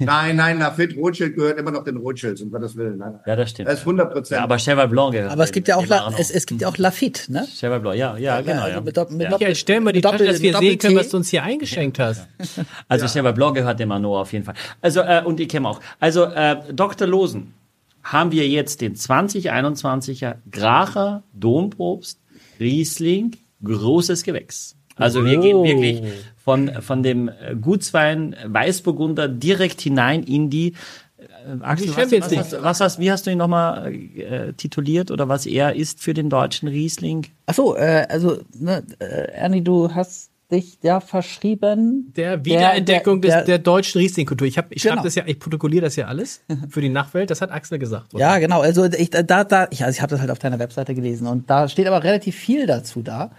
[0.05, 2.99] Nein, nein, Lafitte Rothschild gehört immer noch den Rothschilds, um Gottes Willen.
[2.99, 3.19] Nein.
[3.27, 3.69] Ja, das stimmt.
[3.69, 4.39] Das ist 100 Prozent.
[4.39, 5.31] Ja, aber Cheval Blanc gehört.
[5.33, 7.47] Aber es gibt ja auch, La, es, es gibt ja auch Lafitte, ne?
[7.59, 8.63] Cheval Blanc, ja, ja, genau.
[8.63, 8.81] also Ja.
[8.81, 9.49] mit mit Ja.
[9.49, 11.43] Ja, stell mal die Doppel- Tasche, dass wir Doppel- sehen können, was du uns hier
[11.43, 12.27] eingeschenkt hast.
[12.89, 14.55] Also Cheval Blanc gehört dem Arnaud auf jeden Fall.
[14.81, 15.81] Also, äh, und ich kenne auch.
[16.01, 17.07] Also, äh, Dr.
[17.07, 17.55] Losen,
[18.03, 22.21] haben wir jetzt den 2021er Gracher Domprobst
[22.61, 24.77] Riesling großes Gewächs.
[24.97, 26.03] Also wir gehen wirklich
[26.45, 30.75] von, von dem äh, Gutswein Weißburgunder direkt hinein in die
[31.17, 35.29] äh, Axel, was, was, was, was hast, wie hast du ihn nochmal äh, tituliert oder
[35.29, 37.27] was er ist für den deutschen Riesling?
[37.47, 42.13] Ach so, äh, also, ne, äh, Ernie, du hast dich ja verschrieben.
[42.15, 44.47] Der Wiederentdeckung der, des, der deutschen Riesling-Kultur.
[44.47, 45.03] Ich, hab, ich Genau.
[45.03, 47.31] das ja, ich protokolliere das ja alles für die Nachwelt.
[47.31, 48.13] Das hat Axel gesagt.
[48.13, 48.61] Ja, genau.
[48.61, 51.49] Also ich, da, da, ich, also ich habe das halt auf deiner Webseite gelesen und
[51.49, 53.31] da steht aber relativ viel dazu da.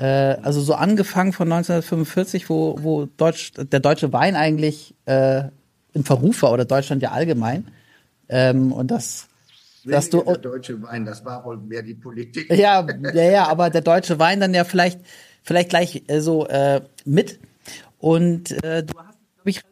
[0.00, 5.42] Äh, also so angefangen von 1945, wo, wo Deutsch, der deutsche Wein eigentlich äh,
[5.92, 7.68] im Verruf war oder Deutschland ja allgemein.
[8.30, 9.28] Ähm, und das,
[9.84, 12.50] dass du der deutsche Wein, das war wohl mehr die Politik.
[12.50, 15.00] ja, ja, ja, aber der deutsche Wein dann ja vielleicht,
[15.42, 17.38] vielleicht gleich äh, so äh, mit.
[17.98, 19.62] Und äh, du hast dich, glaube ich,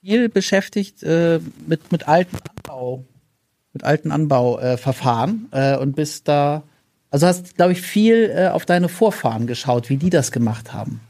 [0.00, 3.04] viel beschäftigt äh, mit, mit alten Anbau,
[3.74, 6.62] mit alten Anbauverfahren Verfahren, äh, und bist da,
[7.10, 11.00] also hast, glaube ich, viel äh, auf deine Vorfahren geschaut, wie die das gemacht haben.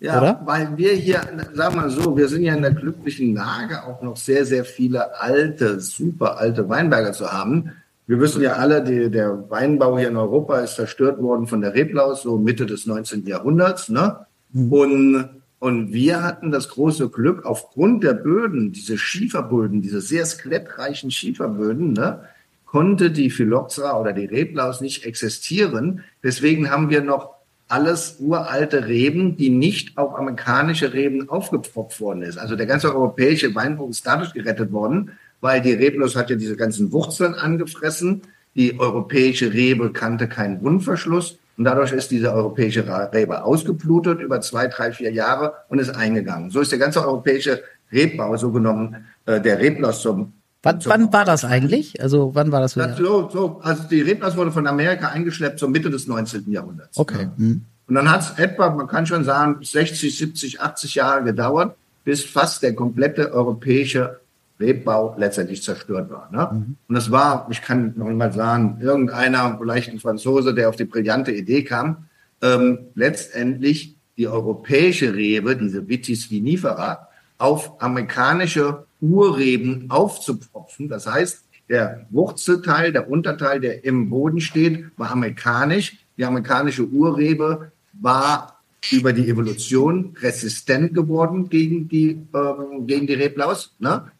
[0.00, 0.40] Ja, Oder?
[0.44, 1.20] weil wir hier,
[1.54, 5.20] sag mal so, wir sind ja in der glücklichen Lage, auch noch sehr, sehr viele
[5.20, 7.72] alte, super alte Weinberger zu haben.
[8.08, 11.74] Wir wissen ja alle, die, der Weinbau hier in Europa ist zerstört worden von der
[11.74, 13.26] Reblaus, so Mitte des 19.
[13.26, 13.90] Jahrhunderts.
[13.90, 14.26] Ne?
[14.52, 15.28] Und,
[15.60, 21.92] und wir hatten das große Glück, aufgrund der Böden, diese Schieferböden, diese sehr skelettreichen Schieferböden,
[21.92, 22.24] ne,
[22.72, 26.04] konnte die Phylloxera oder die Reblaus nicht existieren.
[26.22, 27.34] Deswegen haben wir noch
[27.68, 32.38] alles uralte Reben, die nicht auf amerikanische Reben aufgepfropft worden ist.
[32.38, 36.56] Also der ganze europäische Weinbau ist dadurch gerettet worden, weil die Reblaus hat ja diese
[36.56, 38.22] ganzen Wurzeln angefressen.
[38.54, 44.68] Die europäische Rebe kannte keinen Wundverschluss und dadurch ist diese europäische Rebe ausgeblutet über zwei,
[44.68, 46.48] drei, vier Jahre und ist eingegangen.
[46.50, 50.32] So ist der ganze europäische Rebbau so genommen, äh, der Reblaus zum
[50.62, 52.00] Wann, zum wann war das eigentlich?
[52.00, 52.74] Also wann war das?
[52.74, 56.50] das, so, so, also die Reblaus wurde von Amerika eingeschleppt zur Mitte des 19.
[56.50, 56.96] Jahrhunderts.
[56.98, 57.28] Okay.
[57.36, 57.62] Hm.
[57.88, 62.24] Und dann hat es etwa, man kann schon sagen, 60, 70, 80 Jahre gedauert, bis
[62.24, 64.20] fast der komplette europäische
[64.60, 66.30] Rebbau letztendlich zerstört war.
[66.30, 66.74] Ne?
[66.88, 70.84] Und das war, ich kann noch mal sagen, irgendeiner, vielleicht ein Franzose, der auf die
[70.84, 72.08] brillante Idee kam,
[72.40, 77.08] ähm, letztendlich die europäische Rebe, diese Vitis vinifera,
[77.42, 80.88] auf amerikanische Urreben aufzupfropfen.
[80.88, 85.98] Das heißt, der Wurzelteil, der Unterteil, der im Boden steht, war amerikanisch.
[86.16, 88.60] Die amerikanische Urrebe war
[88.92, 93.74] über die Evolution resistent geworden gegen die, ähm, gegen die Reblaus.
[93.80, 94.12] Ne?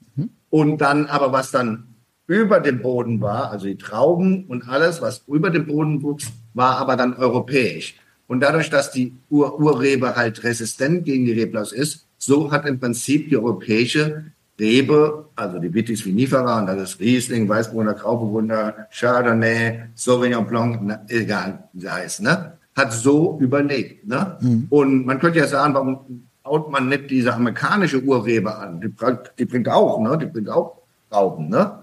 [0.51, 1.95] Und dann aber, was dann
[2.27, 6.79] über dem Boden war, also die Trauben und alles, was über dem Boden wuchs, war
[6.79, 7.95] aber dann europäisch.
[8.27, 12.79] Und dadurch, dass die Ur Urrebe halt resistent gegen die Reblaus ist, so hat im
[12.79, 14.27] Prinzip die europäische
[14.61, 21.05] Rebe, also die Vitis vinifera, und das ist Riesling, Weißbrunner, Grauburgunder, Chardonnay, Sauvignon Blanc, na,
[21.09, 22.59] egal wie sie heißt, ne?
[22.77, 24.07] hat so überlegt.
[24.07, 24.37] Ne?
[24.41, 24.67] Mhm.
[24.71, 28.81] Und man könnte ja sagen, warum haut man nicht diese amerikanische Urrebe an?
[28.81, 28.91] Die,
[29.39, 30.17] die bringt auch, ne?
[30.17, 30.77] die bringt auch
[31.13, 31.49] Rauben.
[31.49, 31.83] Ne?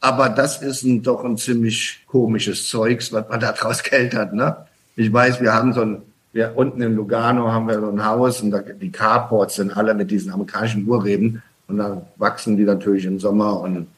[0.00, 4.32] Aber das ist ein, doch ein ziemlich komisches Zeugs, was man da draus keltert.
[4.32, 4.56] Ne?
[4.96, 6.02] Ich weiß, wir haben so ein,
[6.36, 9.94] wir unten in Lugano haben wir so ein Haus und da, die Carports sind alle
[9.94, 13.88] mit diesen amerikanischen Urreben und da wachsen die natürlich im Sommer und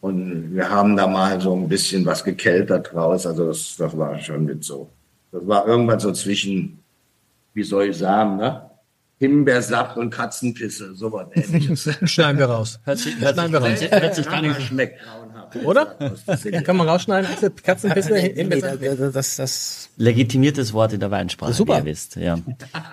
[0.00, 3.26] und wir haben da mal so ein bisschen was gekeltert draus.
[3.26, 4.88] Also das, das war schon mit so.
[5.32, 6.78] Das war irgendwann so zwischen,
[7.52, 8.62] wie soll ich sagen, ne?
[9.18, 11.90] Himbeersaft und Katzenpisse, sowas ähnliches.
[12.04, 12.78] Schneiden wir raus.
[12.84, 13.80] Hört sich, hört Schneiden wir raus.
[13.90, 15.00] Hört sich gar nicht schmeckt.
[15.64, 15.96] Oder?
[16.64, 17.28] Kann man rausschneiden?
[17.62, 18.80] Katzenpisse, Himbeersaft?
[18.80, 21.74] Nee, das, das Legitimiertes Wort in der Weinsprache, Super.
[21.74, 22.16] wie ihr wisst.
[22.16, 22.38] Ja.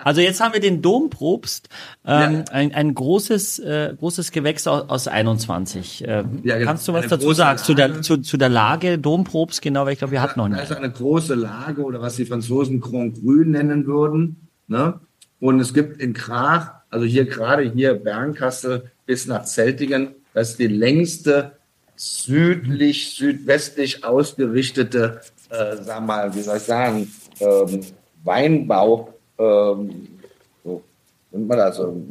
[0.04, 1.68] Also jetzt haben wir den Domprobst,
[2.04, 2.44] ähm, Ja.
[2.52, 6.04] ein, ein großes, äh, großes Gewächs aus, aus 21.
[6.06, 6.68] Ähm, Ja, genau.
[6.70, 8.00] Kannst du was Eine dazu sagen zu der, Lage.
[8.02, 10.62] zu, zu der Lage Domprobst, genau, weil ich glaube, wir hatten noch nicht.
[10.62, 14.48] ist eine große Lage oder was die Franzosen Grand Cru nennen würden.
[14.68, 14.98] Ne?
[15.38, 20.58] Und es gibt in Krach, also hier gerade hier Bernkastel bis nach Zeltingen, das ist
[20.58, 21.52] die längste
[21.96, 27.80] südlich, südwestlich ausgerichtete, äh, sag mal, wie soll ich sagen, ähm,
[28.24, 30.08] Weinbau, ähm,
[30.64, 30.82] so
[31.30, 32.02] nennt man das, so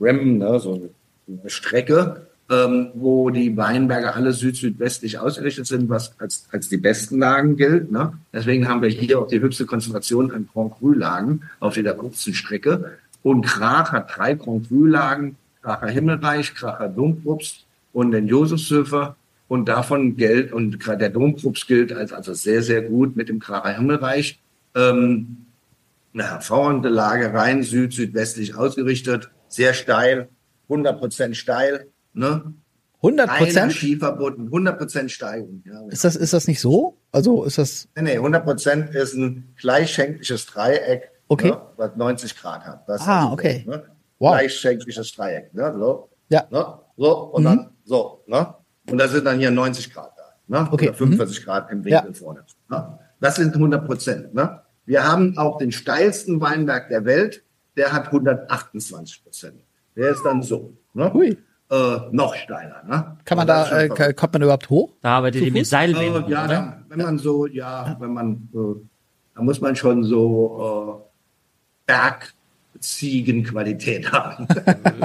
[0.00, 0.58] Rim, ne?
[0.58, 0.90] so
[1.28, 7.18] eine Strecke, ähm, wo die Weinberge alle süd-südwestlich ausgerichtet sind, was als, als die besten
[7.18, 7.90] Lagen gilt.
[7.90, 8.12] Ne?
[8.32, 12.98] Deswegen haben wir hier auch die höchste Konzentration an Grand Cru-Lagen auf dieser kurzen Strecke.
[13.22, 19.16] Und Krach hat drei Grand Cru-Lagen, Kracher Himmelreich, Kracher Domprobst und den Josefshöfer.
[19.52, 23.38] Und davon gilt, und gerade der Domprobst gilt als also sehr, sehr gut mit dem
[23.38, 24.40] Kracher Himmelreich.
[24.74, 25.44] Ähm,
[26.14, 30.30] eine hervorragende Lage, rein süd, südwestlich ausgerichtet, sehr steil,
[30.70, 32.54] 100% steil, ne?
[33.02, 33.72] 100 Einer Prozent?
[33.74, 35.62] Skiverbot, 100% Steigung.
[35.66, 35.86] Ja.
[35.88, 36.96] Ist das, ist das nicht so?
[37.10, 41.50] Also ist das, Nee, nee, 100% ist ein gleichschenkliches Dreieck, Okay.
[41.50, 42.88] ne, was 90 Grad hat.
[42.88, 43.64] Das Ah, also, okay.
[43.68, 43.82] Ne?
[44.18, 44.32] Wow.
[44.32, 45.74] Gleichschenkliches Dreieck, ne?
[45.78, 46.46] So, ja.
[46.50, 46.78] ne?
[46.96, 48.24] so und dann so.
[48.26, 48.54] Ne?
[48.90, 50.22] Und da sind dann hier 90 Grad da.
[50.48, 50.68] Ne?
[50.70, 52.12] Okay, Oder 45 Grad im Winkel Ja.
[52.12, 52.44] vorne.
[52.68, 52.98] Ne?
[53.20, 54.34] Das sind 100 Prozent.
[54.34, 54.60] Ne?
[54.84, 57.42] Wir haben auch den steilsten Weinberg der Welt,
[57.76, 59.60] der hat 128 Prozent.
[59.96, 60.72] Der ist dann so.
[60.94, 61.12] Ne?
[61.12, 61.38] Hui.
[61.70, 62.82] Äh, noch steiler.
[62.86, 63.16] Ne?
[63.24, 64.92] Kann man das da, äh, kommt man da überhaupt hoch?
[65.00, 66.54] Da arbeitet ihr mit äh, Seilwinden, ja, oder?
[66.54, 68.74] da, wenn man so, ja, wenn man, äh,
[69.34, 71.08] da muss man schon so
[71.86, 71.92] äh,
[72.76, 74.46] Bergziegenqualität haben.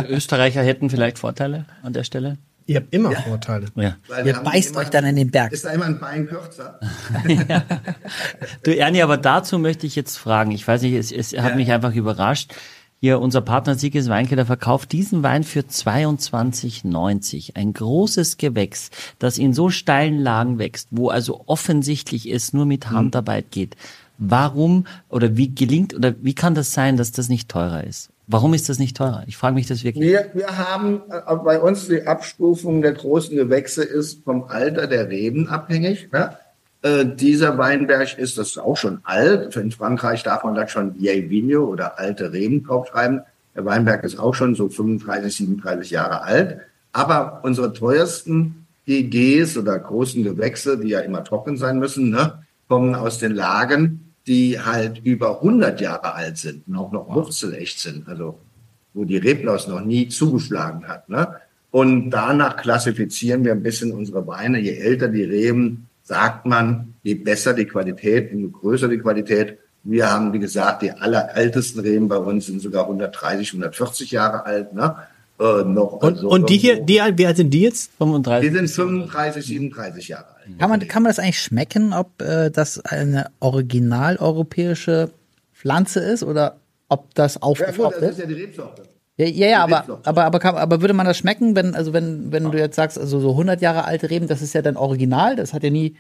[0.10, 2.38] Österreicher hätten vielleicht Vorteile an der Stelle.
[2.68, 3.68] Ihr habt immer Vorteile.
[3.76, 3.96] Ja.
[4.08, 5.52] Weil wir Ihr beißt immer- euch dann in den Berg.
[5.54, 6.80] Ist da immer ein Bein kürzer?
[8.64, 10.52] Du Ernie, aber dazu möchte ich jetzt fragen.
[10.52, 12.54] Ich weiß nicht, es, es hat mich einfach überrascht.
[13.00, 17.56] Hier, unser Partner Sieges Weinkeller verkauft diesen Wein für 22,90.
[17.56, 22.90] Ein großes Gewächs, das in so steilen Lagen wächst, wo also offensichtlich es nur mit
[22.90, 23.76] Handarbeit geht.
[24.18, 28.10] Warum oder wie gelingt oder wie kann das sein, dass das nicht teurer ist?
[28.28, 29.24] Warum ist das nicht teurer?
[29.26, 30.06] Ich frage mich das wirklich.
[30.06, 35.10] Wir, wir haben äh, bei uns die Abstufung der großen Gewächse ist vom Alter der
[35.10, 36.12] Reben abhängig.
[36.12, 36.38] Ne?
[36.82, 39.56] Äh, dieser Weinberg ist, das ist auch schon alt.
[39.56, 43.22] In Frankreich darf man das schon Vieille Vigne oder alte Reben draufschreiben.
[43.56, 46.60] Der Weinberg ist auch schon so 35, 37 Jahre alt.
[46.92, 52.94] Aber unsere teuersten GGs oder großen Gewächse, die ja immer trocken sein müssen, ne, kommen
[52.94, 58.08] aus den Lagen, die halt über 100 Jahre alt sind und auch noch wurzelecht sind.
[58.08, 58.40] Also
[58.94, 61.08] wo die Reblaus noch nie zugeschlagen hat.
[61.08, 61.36] Ne?
[61.72, 64.60] Und danach klassifizieren wir ein bisschen unsere Weine.
[64.60, 69.60] Je älter die Reben, sagt man, je besser die Qualität, je größer die Qualität.
[69.84, 74.74] Wir haben, wie gesagt, die allerältesten Reben bei uns sind sogar 130, 140 Jahre alt.
[74.74, 74.96] Ne?
[75.40, 77.92] Äh, noch Und, also und die hier, die, wie alt sind die jetzt?
[78.00, 78.50] 35.
[78.50, 80.37] die sind 35, 37 Jahre alt.
[80.58, 85.12] Kann man, kann man das eigentlich schmecken, ob äh, das eine original europäische
[85.54, 86.58] Pflanze ist oder
[86.90, 88.20] ob das Ja aufgefaucht gut, das ist ist?
[88.20, 88.84] ja die Rebsorte.
[89.18, 92.32] Ja, ja, ja aber, aber, aber, kann, aber würde man das schmecken, wenn, also wenn,
[92.32, 95.36] wenn du jetzt sagst, also so 100 Jahre alte Reben, das ist ja dann original,
[95.36, 95.96] das hat ja nie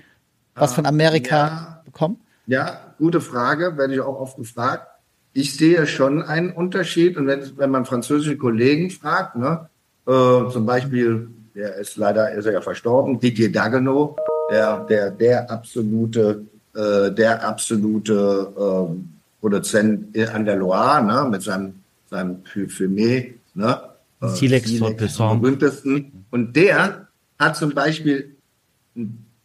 [0.54, 1.82] was von Amerika ja.
[1.86, 2.22] bekommen?
[2.46, 4.88] Ja, gute Frage, werde ich auch oft gefragt.
[5.34, 9.70] Ich sehe schon einen Unterschied und wenn, wenn man französische Kollegen fragt, ne,
[10.08, 14.18] äh, zum Beispiel, der ist leider, ist er ja verstorben, Didier Dagenot,
[14.50, 21.74] der, der, der absolute, äh, der absolute ähm, Produzent an der Loire, ne, mit seinem,
[22.10, 23.82] seinem Fumé, ne,
[24.22, 24.82] äh, Silex
[25.20, 26.26] am berühmtesten.
[26.32, 27.08] Und der
[27.38, 28.36] hat zum Beispiel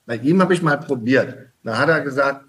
[0.06, 1.36] bei ihm habe ich mal probiert.
[1.62, 2.44] Da hat er gesagt,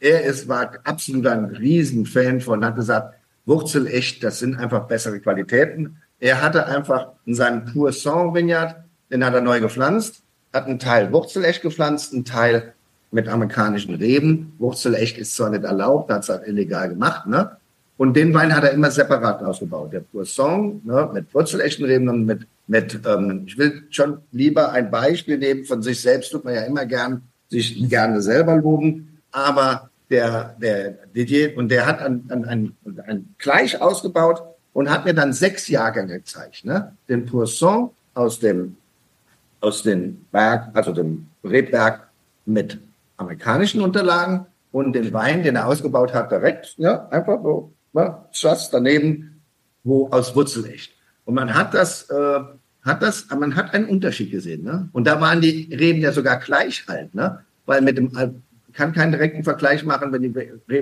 [0.00, 3.14] er ist, war absolut ein Riesenfan von, hat gesagt,
[3.46, 5.96] Wurzelecht, das sind einfach bessere Qualitäten.
[6.20, 8.76] Er hatte einfach in seinem Pur Sang Vineyard,
[9.10, 12.74] den hat er neu gepflanzt, hat einen Teil Wurzelecht gepflanzt, einen Teil
[13.10, 14.52] mit amerikanischen Reben.
[14.58, 17.56] Wurzelecht ist zwar nicht erlaubt, hat es halt illegal gemacht, ne?
[17.96, 19.92] Und den Wein hat er immer separat ausgebaut.
[19.92, 24.88] Der Sang, ne, mit wurzelechten Reben und mit, mit ähm, ich will schon lieber ein
[24.88, 29.90] Beispiel nehmen von sich selbst, tut man ja immer gern, sich gerne selber loben, aber
[30.10, 32.76] der, der Didier, und der hat ein
[33.38, 36.96] gleich ausgebaut und hat mir dann sechs Jahrgänge gezeigt, ne?
[37.08, 38.76] Den Poisson aus dem,
[39.60, 42.08] aus dem Berg, also dem Rebberg
[42.46, 42.78] mit
[43.16, 48.72] amerikanischen Unterlagen und den Wein, den er ausgebaut hat, direkt, ja, einfach so, ne, just
[48.72, 49.40] daneben,
[49.84, 50.92] wo aus Wurzelecht.
[51.24, 52.40] Und man hat das, äh,
[52.82, 54.88] hat das, man hat einen Unterschied gesehen, ne?
[54.92, 57.40] Und da waren die Reben ja sogar gleich alt, ne?
[57.66, 58.12] Weil mit dem
[58.72, 60.34] kann keinen direkten Vergleich machen, wenn die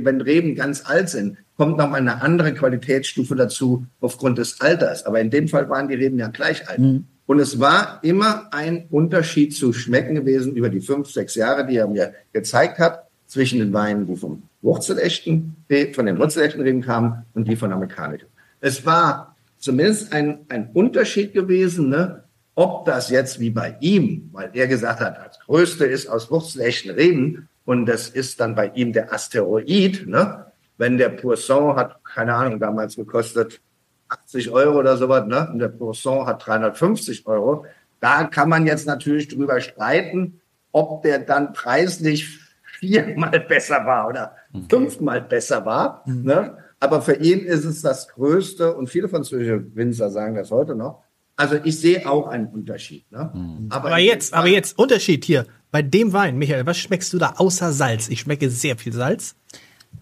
[0.04, 5.06] wenn Reben ganz alt sind, kommt noch mal eine andere Qualitätsstufe dazu aufgrund des Alters.
[5.06, 6.78] Aber in dem Fall waren die Reben ja gleich alt.
[6.78, 7.06] Mhm.
[7.26, 11.76] Und es war immer ein Unterschied zu schmecken gewesen über die fünf, sechs Jahre, die
[11.76, 15.56] er mir gezeigt hat, zwischen den Weinen, die vom wurzelechten,
[15.94, 18.28] von den wurzelechten Reben kamen und die von amerikanischen.
[18.60, 22.22] Es war zumindest ein, ein Unterschied gewesen, ne?
[22.54, 26.92] ob das jetzt wie bei ihm, weil er gesagt hat, das Größte ist aus wurzelechten
[26.92, 30.06] Reben, und das ist dann bei ihm der Asteroid.
[30.06, 30.46] Ne?
[30.78, 33.60] Wenn der Poisson hat, keine Ahnung, damals gekostet
[34.09, 35.49] 80 Euro oder sowas, ne?
[35.53, 37.66] und der Poisson hat 350 Euro,
[38.01, 40.40] da kann man jetzt natürlich drüber streiten,
[40.73, 42.40] ob der dann preislich
[42.79, 44.37] viermal besser war oder
[44.69, 46.03] fünfmal besser war.
[46.07, 46.23] Mhm.
[46.25, 46.59] Ne?
[46.79, 51.03] Aber für ihn ist es das Größte und viele französische Winzer sagen das heute noch.
[51.37, 53.11] Also ich sehe auch einen Unterschied.
[53.11, 53.31] Ne?
[53.35, 53.66] Mhm.
[53.71, 55.47] Aber, aber jetzt, aber jetzt Unterschied hier.
[55.71, 58.09] Bei dem Wein, Michael, was schmeckst du da außer Salz?
[58.09, 59.37] Ich schmecke sehr viel Salz.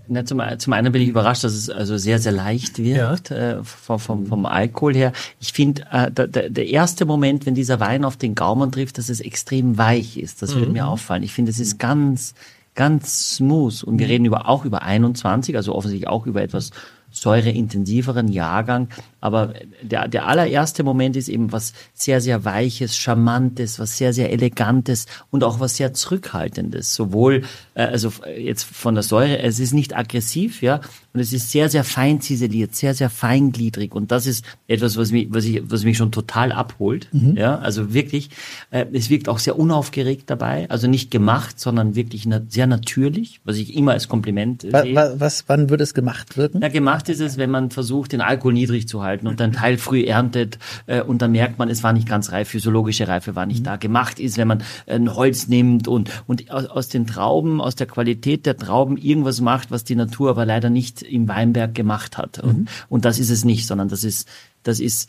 [0.07, 3.59] Na, zum, zum einen bin ich überrascht, dass es also sehr, sehr leicht wirkt ja.
[3.59, 5.13] äh, vom, vom, vom Alkohol her.
[5.41, 9.09] Ich finde, äh, der, der erste Moment, wenn dieser Wein auf den Gaumen trifft, dass
[9.09, 10.43] es extrem weich ist.
[10.43, 10.61] Das mhm.
[10.61, 11.23] würde mir auffallen.
[11.23, 12.35] Ich finde, es ist ganz,
[12.75, 13.83] ganz smooth.
[13.85, 16.71] Und wir reden über, auch über 21, also offensichtlich auch über etwas
[17.11, 18.89] säureintensiveren Jahrgang.
[19.25, 24.31] Aber der, der allererste Moment ist eben was sehr, sehr Weiches, Charmantes, was sehr, sehr
[24.31, 26.95] Elegantes und auch was sehr Zurückhaltendes.
[26.95, 30.83] Sowohl, äh, also jetzt von der Säure, es ist nicht aggressiv, ja,
[31.15, 33.95] und es ist sehr, sehr fein ziseliert, sehr, sehr feingliedrig.
[33.95, 37.09] Und das ist etwas, was mich, was ich, was mich schon total abholt.
[37.13, 37.37] Mhm.
[37.37, 38.31] Ja, also wirklich,
[38.73, 40.69] äh, es wirkt auch sehr unaufgeregt dabei.
[40.69, 44.95] Also nicht gemacht, sondern wirklich na sehr natürlich, was ich immer als Kompliment äh, sehe.
[44.95, 46.61] Was, was, wann würde es gemacht wirken?
[46.61, 49.79] Ja, gemacht ist es, wenn man versucht, den Alkohol niedrig zu halten und dann Teil
[49.79, 53.47] früh erntet äh, und dann merkt man, es war nicht ganz reif, physiologische Reife war
[53.47, 53.65] nicht mhm.
[53.65, 53.77] da.
[53.77, 57.87] Gemacht ist, wenn man ein Holz nimmt und, und aus, aus den Trauben, aus der
[57.87, 62.39] Qualität der Trauben irgendwas macht, was die Natur aber leider nicht im Weinberg gemacht hat.
[62.39, 62.69] Und, mhm.
[62.89, 64.29] und das ist es nicht, sondern das ist,
[64.63, 65.09] das ist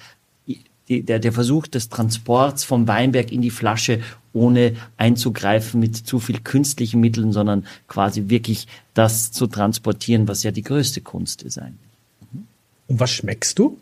[0.88, 4.02] die, der, der Versuch des Transports vom Weinberg in die Flasche,
[4.34, 10.52] ohne einzugreifen mit zu viel künstlichen Mitteln, sondern quasi wirklich das zu transportieren, was ja
[10.52, 11.80] die größte Kunst ist eigentlich.
[12.32, 12.48] Mhm.
[12.88, 13.78] Und was schmeckst du?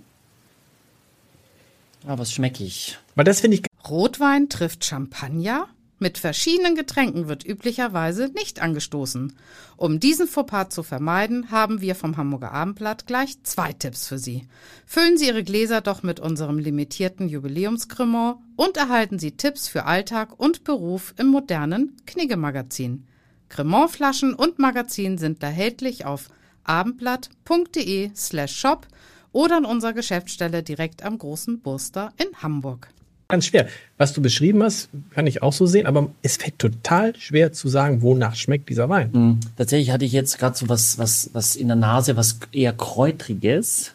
[2.05, 2.97] Ah, was schmecke ich?
[3.15, 3.63] Weil das finde ich.
[3.87, 5.67] Rotwein trifft Champagner?
[5.99, 9.37] Mit verschiedenen Getränken wird üblicherweise nicht angestoßen.
[9.77, 14.45] Um diesen Fauxpas zu vermeiden, haben wir vom Hamburger Abendblatt gleich zwei Tipps für Sie.
[14.85, 20.37] Füllen Sie Ihre Gläser doch mit unserem limitierten Jubiläumscremant und erhalten Sie Tipps für Alltag
[20.37, 23.07] und Beruf im modernen Knigge-Magazin.
[23.47, 26.27] Cremantflaschen und Magazin sind erhältlich auf
[26.65, 28.87] abendblatt.de slash shop
[29.33, 32.87] oder an unserer Geschäftsstelle direkt am Großen Burster in Hamburg
[33.33, 33.67] ganz schwer.
[33.97, 37.67] Was du beschrieben hast, kann ich auch so sehen, aber es fällt total schwer zu
[37.67, 39.09] sagen, wonach schmeckt dieser Wein.
[39.11, 39.39] Mhm.
[39.57, 43.93] Tatsächlich hatte ich jetzt gerade so was, was, was in der Nase, was eher kräutriges.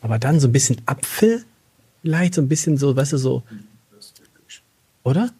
[0.00, 1.42] Aber dann so ein bisschen Apfel,
[2.02, 3.42] vielleicht so ein bisschen so, weißt du, so.
[5.02, 5.30] Oder?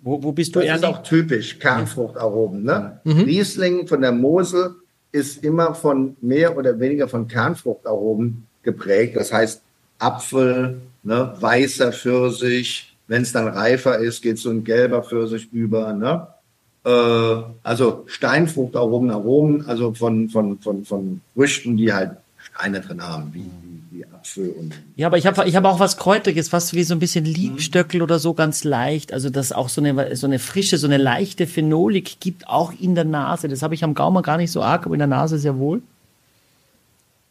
[0.00, 0.60] Wo, wo bist du?
[0.60, 2.62] Das ist auch typisch, Kernfruchtaromen.
[2.62, 2.98] Ne?
[3.04, 3.20] Mhm.
[3.20, 4.74] Riesling von der Mosel
[5.12, 9.16] ist immer von mehr oder weniger von Kernfruchtaromen geprägt.
[9.16, 9.62] Das heißt,
[9.98, 12.96] Apfel, ne, weißer Pfirsich.
[13.06, 15.92] Wenn es dann reifer ist, geht so ein gelber Pfirsich über.
[15.92, 16.26] Ne?
[16.84, 23.30] Äh, also Steinfruchtaromen, Aromen, also von, von, von, von Früchten, die halt Steine drin haben,
[23.34, 23.50] wie,
[24.22, 24.74] Apfel und.
[24.96, 27.98] Ja, aber ich habe ich hab auch was Kräutriges, fast wie so ein bisschen Liebstöckel
[27.98, 28.04] mhm.
[28.04, 29.12] oder so ganz leicht.
[29.12, 32.94] Also das auch so eine, so eine frische, so eine leichte Phenolik gibt, auch in
[32.94, 33.48] der Nase.
[33.48, 35.82] Das habe ich am Gaumen gar nicht so arg, aber in der Nase sehr wohl.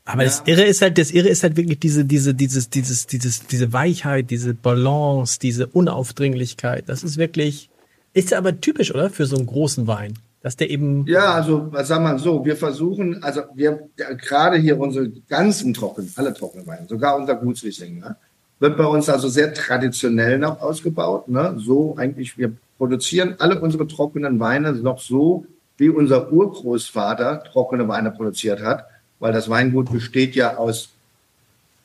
[0.04, 0.30] Aber ja.
[0.30, 3.72] das Irre ist halt, das Irre ist halt wirklich diese, diese, dieses, dieses, dieses, diese
[3.72, 6.90] Weichheit, diese Balance, diese Unaufdringlichkeit.
[6.90, 7.70] Das ist wirklich,
[8.14, 9.10] ist ja aber typisch, oder?
[9.10, 10.16] Für so einen großen Wein.
[10.44, 11.06] Dass der eben.
[11.08, 16.12] Ja, also was sagen wir so, wir versuchen, also wir gerade hier unsere ganzen Trocken,
[16.16, 18.16] alle Trockenweine, sogar unser Gutsriesling, ne,
[18.60, 21.28] wird bei uns also sehr traditionell noch ausgebaut.
[21.28, 21.56] Ne?
[21.58, 25.46] So eigentlich, wir produzieren alle unsere trockenen Weine noch so,
[25.78, 28.86] wie unser Urgroßvater trockene Weine produziert hat,
[29.20, 30.90] weil das Weingut besteht ja aus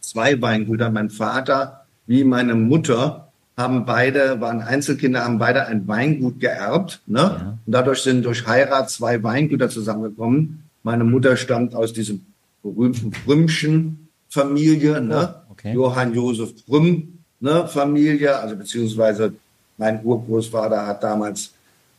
[0.00, 0.92] zwei Weingütern.
[0.92, 3.25] Mein Vater wie meine Mutter
[3.56, 7.00] haben beide, waren Einzelkinder, haben beide ein Weingut geerbt.
[7.06, 7.18] Ne?
[7.18, 7.58] Ja.
[7.64, 10.64] Und dadurch sind durch Heirat zwei Weingüter zusammengekommen.
[10.82, 12.24] Meine Mutter stammt aus diesem
[12.62, 15.34] berühmten Brümschen Familie, ne?
[15.48, 15.72] Oh, okay.
[15.72, 17.66] Johann Josef Brüm, ne?
[17.66, 19.32] Familie, also beziehungsweise
[19.78, 21.52] mein Urgroßvater hat damals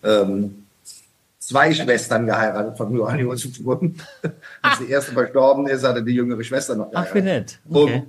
[0.04, 0.66] ähm,
[1.40, 3.96] zwei Schwestern geheiratet von Johann Josef Brüm.
[4.62, 7.12] Als die erste verstorben ist, hatte die jüngere Schwester noch geheiratet.
[7.12, 7.60] Ach, wie nett.
[7.70, 8.04] Okay.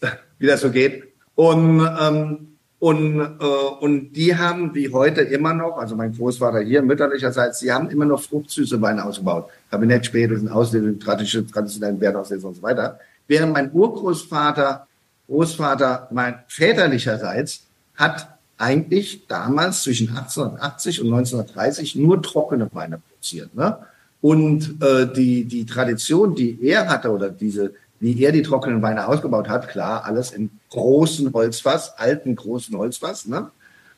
[0.00, 1.04] Und, wie das so geht.
[1.34, 2.53] Und, ähm,
[2.84, 3.44] und, äh,
[3.80, 8.04] und die haben wie heute immer noch, also mein Großvater hier mütterlicherseits, die haben immer
[8.04, 9.48] noch fruchtsüße Weine ausgebaut.
[9.70, 13.00] Kabinett, Spätelsen, Auslesung, traditionellen Wertauslesung und so weiter.
[13.26, 14.86] Während mein Urgroßvater,
[15.28, 17.62] Großvater, mein väterlicherseits
[17.94, 18.28] hat
[18.58, 23.54] eigentlich damals zwischen 1880 und 1930 nur trockene Weine produziert.
[23.54, 23.78] Ne?
[24.20, 29.08] Und äh, die, die Tradition, die er hatte oder diese wie er die trockenen Weine
[29.08, 33.50] ausgebaut hat, klar, alles in großen Holzfass, alten großen Holzfass, ne?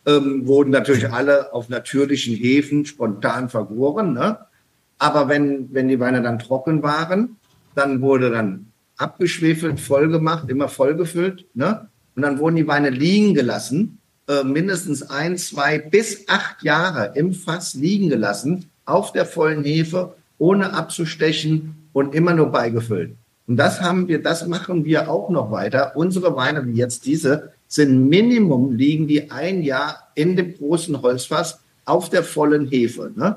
[0.07, 4.13] ähm, wurden natürlich alle auf natürlichen Hefen spontan vergoren.
[4.13, 4.39] Ne?
[4.99, 7.37] Aber wenn, wenn die Weine dann trocken waren,
[7.75, 11.47] dann wurde dann abgeschwefelt, vollgemacht, immer vollgefüllt.
[11.55, 11.89] Ne?
[12.15, 17.33] Und dann wurden die Weine liegen gelassen, äh, mindestens ein, zwei bis acht Jahre im
[17.33, 23.17] Fass liegen gelassen, auf der vollen Hefe, ohne abzustechen und immer nur beigefüllt.
[23.47, 25.93] Und das haben wir, das machen wir auch noch weiter.
[25.95, 31.61] Unsere Weine, wie jetzt diese, sind Minimum liegen die ein Jahr in dem großen Holzfass
[31.85, 33.13] auf der vollen Hefe.
[33.15, 33.37] Ne?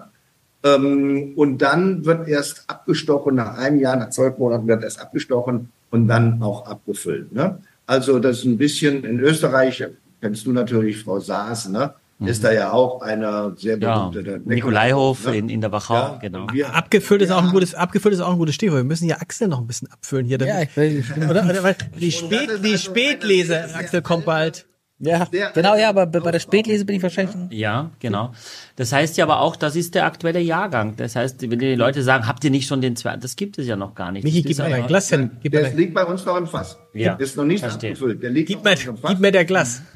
[0.64, 5.70] Ähm, und dann wird erst abgestochen, nach einem Jahr, nach zwölf Monaten wird erst abgestochen
[5.92, 7.32] und dann auch abgefüllt.
[7.32, 7.60] Ne?
[7.86, 9.84] Also das ist ein bisschen in Österreich,
[10.22, 11.94] kennst du natürlich Frau Saas, ne?
[12.20, 12.28] Mhm.
[12.28, 14.38] ist da ja auch eine sehr berühmte ja.
[14.44, 15.38] Nikolaihof ne?
[15.38, 16.48] in, in der Wachau, ja, genau.
[16.66, 17.38] abgefüllt ist ja.
[17.38, 18.80] auch ein gutes, abgefüllt ist auch ein gutes Stichwort.
[18.80, 20.38] Wir müssen ja Axel noch ein bisschen abfüllen hier.
[20.40, 24.66] Ja, ich will, oder, oder, weil die, Spät, die also Spätlese, Axel kommt bald.
[25.02, 27.34] Ja, genau, ja, aber bei der Spätlese bin ich wahrscheinlich.
[27.52, 28.34] Ja, genau.
[28.76, 30.98] Das heißt ja aber auch, das ist der aktuelle Jahrgang.
[30.98, 33.22] Das heißt, wenn die Leute sagen, habt ihr nicht schon den zweiten?
[33.22, 34.26] Das gibt es ja noch gar nicht.
[34.26, 35.32] Michi, gib mir ein Glas hin.
[35.42, 36.78] Gib der liegt bei uns noch im Fass.
[36.94, 37.14] Ja.
[37.14, 37.92] Ist noch nicht Verstehe.
[37.92, 38.22] abgefüllt.
[38.22, 39.82] Der liegt gib, mir, gib mir der Glas.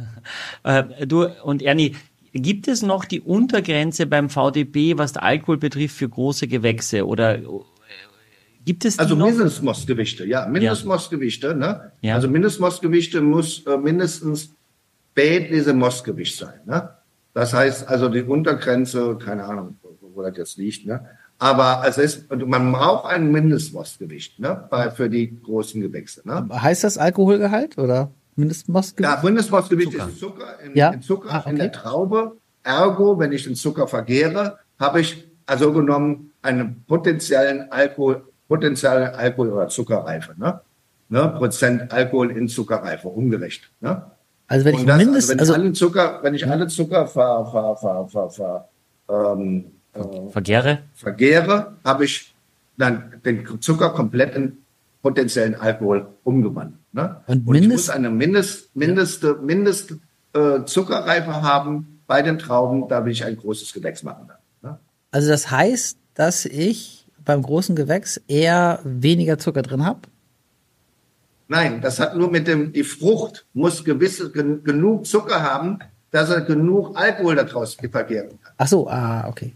[0.64, 1.98] Äh, du und Ernie,
[2.34, 7.06] Gibt es noch die Untergrenze beim VDB, was der Alkohol betrifft, für große Gewächse?
[7.06, 7.44] Oder äh,
[8.66, 11.54] gibt es Also Mindestmostgewichte, ja, Mindestmostgewichte.
[11.54, 11.92] Ne?
[12.02, 12.16] Ja.
[12.16, 14.56] Also Mindestmostgewichte muss äh, mindestens
[15.12, 16.60] Spätlese Mostgewicht sein.
[16.66, 16.90] Ne?
[17.36, 20.88] Das heißt also die Untergrenze, keine Ahnung, wo das jetzt liegt.
[20.88, 21.06] Ne?
[21.38, 24.68] Aber es ist, man braucht ein Mindestmostgewicht ne?
[24.72, 26.28] Bei, für die großen Gewächse.
[26.28, 26.48] Ne?
[26.52, 28.12] Heißt das Alkoholgehalt oder?
[28.36, 29.16] Mindestmostgewicht?
[29.16, 30.08] Ja, Mindestmostgewicht Zucker.
[30.08, 30.90] ist Zucker, in, ja?
[30.92, 31.50] in Zucker ah, okay.
[31.50, 32.38] in der Traube.
[32.64, 39.52] Ergo, wenn ich den Zucker vergehre, habe ich also genommen einen potenziellen Alkohol, potenzielle Alkohol-
[39.52, 40.34] oder Zuckerreife.
[40.38, 40.62] Ne?
[41.10, 41.34] Ne?
[41.38, 43.70] Prozent Alkohol in Zuckerreife, umgerechnet.
[43.82, 44.04] Ne?
[44.48, 47.76] Also wenn ich das, mindestens, also wenn alle Zucker, wenn ich alle Zucker ver, ver,
[47.76, 48.70] ver, ver, ver,
[49.10, 52.34] ähm, äh, vergehre, vergehre, habe ich
[52.78, 54.58] dann den Zucker komplett in
[55.02, 56.80] potenziellen Alkohol umgewandelt.
[56.94, 57.18] Ne?
[57.28, 59.96] Und, und ich muss eine Mindest, Mindeste, Mindest
[60.34, 64.30] äh, Zuckerreife haben bei den Trauben, da will ich ein großes Gewächs machen.
[64.62, 64.80] Ne?
[65.12, 70.02] Also das heißt, dass ich beim großen Gewächs eher weniger Zucker drin habe?
[71.48, 75.80] Nein, das hat nur mit dem, die Frucht muss gewisse, gen, genug Zucker haben,
[76.12, 78.54] dass er genug Alkohol daraus verkehren kann.
[78.58, 79.54] Ach so, ah, okay.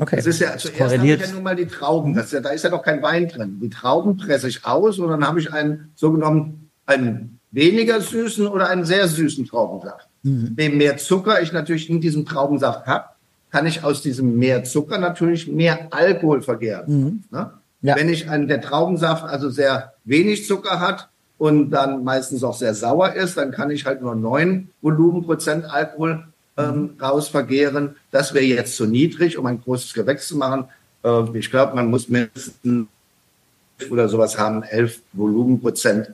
[0.00, 0.16] Okay.
[0.16, 2.14] Das ist ja zuerst habe ich ja nun mal die Trauben.
[2.14, 3.58] Das ist ja, da ist ja noch kein Wein drin.
[3.60, 8.46] Die Trauben presse ich aus und dann habe ich einen so genommen einen weniger süßen
[8.46, 10.08] oder einen sehr süßen Traubensaft.
[10.22, 10.56] Mhm.
[10.58, 13.04] Je mehr Zucker ich natürlich in diesem Traubensaft habe,
[13.50, 16.84] kann ich aus diesem mehr Zucker natürlich mehr Alkohol vergären.
[16.86, 17.24] Mhm.
[17.30, 17.50] Ne?
[17.82, 17.96] Ja.
[17.96, 22.74] Wenn ich einen, der Traubensaft also sehr wenig Zucker hat und dann meistens auch sehr
[22.74, 26.24] sauer ist, dann kann ich halt nur neun Volumenprozent Alkohol
[26.56, 27.96] ähm, raus vergehren.
[28.10, 30.64] Das wäre jetzt zu niedrig, um ein großes Gewächs zu machen.
[31.04, 32.88] Äh, ich glaube, man muss mindestens
[33.90, 36.12] oder sowas haben, elf Volumenprozent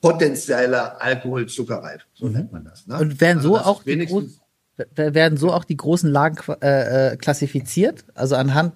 [0.00, 2.02] potenzieller Alkoholzuckerreif.
[2.14, 2.32] So mhm.
[2.32, 2.86] nennt man das.
[2.86, 2.98] Ne?
[2.98, 4.40] Und werden so also auch die großen,
[4.94, 8.04] werden so auch die großen Lagen äh, äh, klassifiziert?
[8.14, 8.72] Also anhand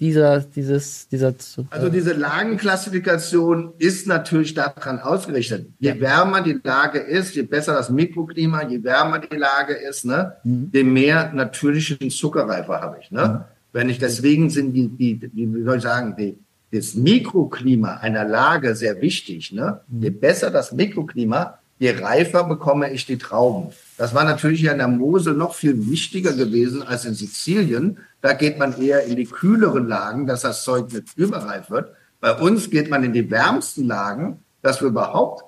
[0.00, 1.34] dieser, dieses, dieser.
[1.68, 5.68] Also diese Lagenklassifikation ist natürlich daran ausgerichtet.
[5.78, 10.32] Je wärmer die Lage ist, je besser das Mikroklima, je wärmer die Lage ist, ne,
[10.42, 10.70] Mhm.
[10.72, 13.10] je mehr natürlichen Zuckerreifer habe ich.
[13.10, 13.44] Ne?
[13.72, 16.38] Wenn ich deswegen sind die, die, die, wie soll ich sagen, die,
[16.72, 19.52] das Mikroklima einer Lage sehr wichtig.
[19.52, 19.80] Ne?
[19.88, 20.02] Mhm.
[20.02, 23.72] Je besser das Mikroklima, je reifer bekomme ich die Trauben.
[23.96, 27.98] Das war natürlich hier in der Mosel noch viel wichtiger gewesen als in Sizilien.
[28.20, 31.90] Da geht man eher in die kühleren Lagen, dass das Zeug nicht überreif wird.
[32.20, 35.42] Bei uns geht man in die wärmsten Lagen, dass wir überhaupt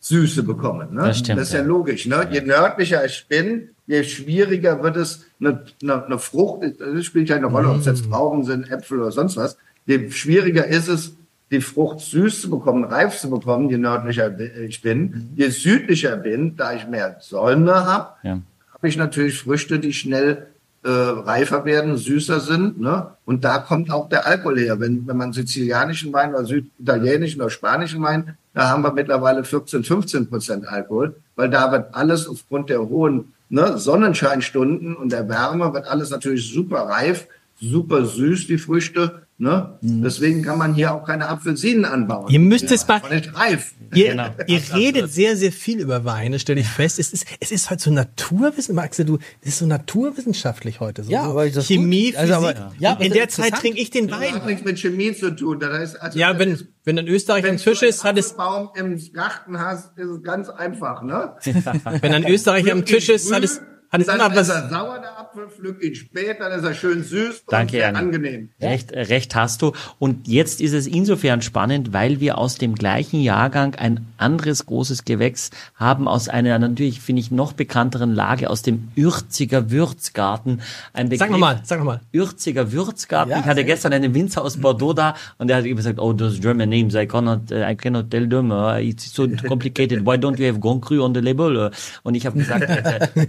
[0.00, 0.94] Süße bekommen.
[0.94, 1.02] Ne?
[1.02, 1.66] Das stimmt, das ist ja, ja.
[1.66, 2.06] logisch.
[2.06, 2.28] Ne?
[2.30, 7.36] Je nördlicher ich bin, je schwieriger wird es, eine, eine, eine Frucht, das spielt ja
[7.36, 11.14] eine Rolle, ob es jetzt Trauben sind, Äpfel oder sonst was, je schwieriger ist es,
[11.54, 14.28] die Frucht süß zu bekommen, reif zu bekommen, je nördlicher
[14.68, 15.30] ich bin.
[15.36, 18.40] Je südlicher bin, da ich mehr Sonne habe, Ja.
[18.72, 20.46] habe ich natürlich Früchte, die schnell
[20.82, 22.78] äh, reifer werden, süßer sind.
[22.80, 23.06] Ne?
[23.24, 24.80] Und da kommt auch der Alkohol her.
[24.80, 29.82] Wenn, wenn man sizilianischen Wein oder süditalienischen oder spanischen Wein, da haben wir mittlerweile 14,
[29.82, 35.72] 15 Prozent Alkohol, weil da wird alles aufgrund der hohen ne, Sonnenscheinstunden und der Wärme
[35.72, 37.28] wird alles natürlich super reif,
[37.58, 39.22] super süß, die Früchte.
[39.36, 39.78] Ne?
[39.82, 42.30] Deswegen kann man hier auch keine Apfelsinen anbauen.
[42.30, 43.72] Ihr müsst es mal- nicht reif.
[43.92, 44.28] Ihr, Genau.
[44.46, 47.00] ihr redet sehr, sehr viel über Weine, stelle ich fest.
[47.00, 51.02] Es ist, es ist heute so Naturwissen, Axel, du, es ist so naturwissenschaftlich heute.
[51.02, 52.16] So Ja, so aber das Chemie, gut.
[52.20, 52.64] Also, aber- Physik.
[52.80, 54.34] ja, aber in das der Zeit trinke ich den Das Wein.
[54.34, 55.58] hat nichts mit Chemie zu tun.
[55.58, 58.28] Das heißt, also Ja, wenn, wenn ein Österreich Wenn ein Fisch du ist, hat es,
[58.30, 61.32] einen Baum im Garten hast, ist es ganz einfach, ne?
[62.00, 63.60] wenn ein Österreicher am Tisch ist, hat es
[64.02, 64.48] dann immer ist was.
[64.48, 67.96] er sauer, der Apfel, pflück ihn spät, dann ist er schön süß Danke, und sehr
[67.96, 68.50] angenehm.
[68.60, 69.72] Recht, äh, recht hast du.
[69.98, 75.04] Und jetzt ist es insofern spannend, weil wir aus dem gleichen Jahrgang ein anderes großes
[75.04, 80.60] Gewächs haben, aus einer natürlich, finde ich, noch bekannteren Lage, aus dem Ürziger Würzgarten.
[80.92, 82.00] Ein Sag nochmal, sag nochmal.
[82.12, 83.30] Ürziger Würzgarten.
[83.30, 86.40] Ja, ich hatte gestern einen Winzer aus Bordeaux da und der hat gesagt, oh, those
[86.40, 90.04] German names, I cannot, uh, I cannot tell them, uh, it's so complicated.
[90.06, 91.70] Why don't you have Grand Cru on the label?
[92.02, 93.26] Und ich habe gesagt, äh,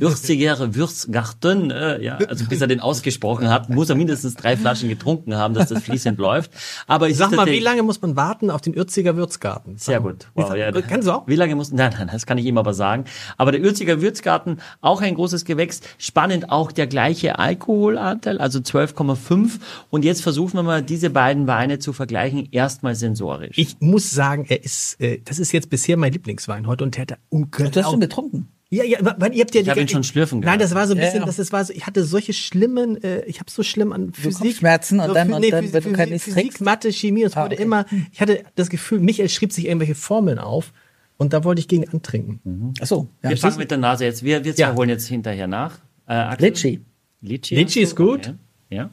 [0.59, 4.89] Ürziger Würzgarten, äh, ja, also bis er den ausgesprochen hat, muss er mindestens drei Flaschen
[4.89, 6.51] getrunken haben, dass das fließend läuft.
[6.87, 9.77] Aber ich Sag mal, wie lange muss man warten auf den Ürziger Würzgarten?
[9.77, 10.27] sehr gut.
[10.33, 11.27] Wow, ja, Kannst du auch?
[11.27, 11.75] Wie lange mussten?
[11.75, 13.05] Nein, nein, das kann ich ihm aber sagen.
[13.37, 15.81] Aber der Ürziger Würzgarten, auch ein großes Gewächs.
[15.97, 19.59] Spannend auch der gleiche Alkoholanteil, also 12,5.
[19.89, 22.47] Und jetzt versuchen wir mal, diese beiden Weine zu vergleichen.
[22.51, 23.57] Erstmal sensorisch.
[23.57, 27.01] Ich muss sagen, er ist, äh, das ist jetzt bisher mein Lieblingswein heute und der
[27.03, 27.83] hat Das unglaublich.
[27.83, 28.47] hast du getrunken.
[28.75, 30.61] Ja, ja, weil ihr habt ja Ich hab ihn schon schlürfen Nein, gehabt.
[30.63, 31.25] das war so ein Ja, bisschen, ja.
[31.25, 34.41] das, das war so, ich hatte solche schlimmen, äh, ich habe so schlimm an Physik.
[34.41, 36.61] Kopfschmerzen und dann- und dann, wenn du kein Physik, trinkst?
[36.61, 37.63] Mathe, Chemie, es Ah, wurde okay.
[37.63, 40.73] immer, ich hatte das Gefühl, Michael schrieb sich irgendwelche Formeln auf
[41.17, 42.73] und da wollte ich gegen antrinken.
[42.81, 43.29] Ach so, ja.
[43.29, 44.23] wir fangen mit der Nase jetzt.
[44.23, 44.75] Wir, wir zwei Ja.
[44.75, 45.79] holen jetzt hinterher nach.
[46.07, 46.35] Äh.
[46.41, 46.81] Litschi,
[47.21, 48.27] Litschi hast ist gut.
[48.27, 48.33] Okay.
[48.69, 48.89] Ja.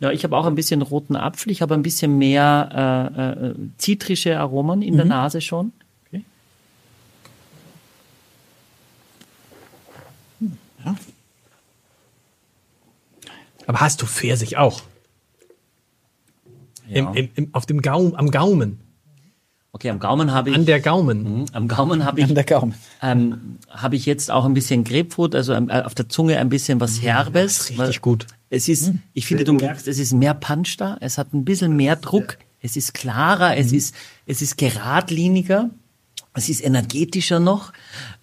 [0.00, 1.52] Ja, ich habe auch ein bisschen roten Apfel.
[1.52, 5.72] Ich habe ein bisschen mehr äh, äh, zitrische Aromen in der Nase schon.
[10.84, 10.94] Okay.
[13.66, 14.82] Aber hast du Pfirsich auch?
[16.88, 17.10] Ja.
[17.10, 18.80] Im, im, im, auf dem Gaum, am Gaumen,
[19.72, 20.56] Okay, am Gaumen habe ich.
[20.56, 21.22] an der Gaumen.
[21.22, 22.74] Mhm, am Gaumen habe ich An der Gaumen.
[23.02, 26.80] ähm, habe ich jetzt auch ein bisschen Grapefruit, also ähm, auf der Zunge ein bisschen
[26.80, 27.58] was Herbes.
[27.58, 28.26] Das ist weil richtig gut.
[28.48, 31.76] Es ist, ich finde, du merkst, es ist mehr Punch da, es hat ein bisschen
[31.76, 33.94] mehr Druck, es ist klarer, es ist,
[34.26, 35.70] es ist geradliniger.
[36.34, 37.72] Es ist energetischer noch,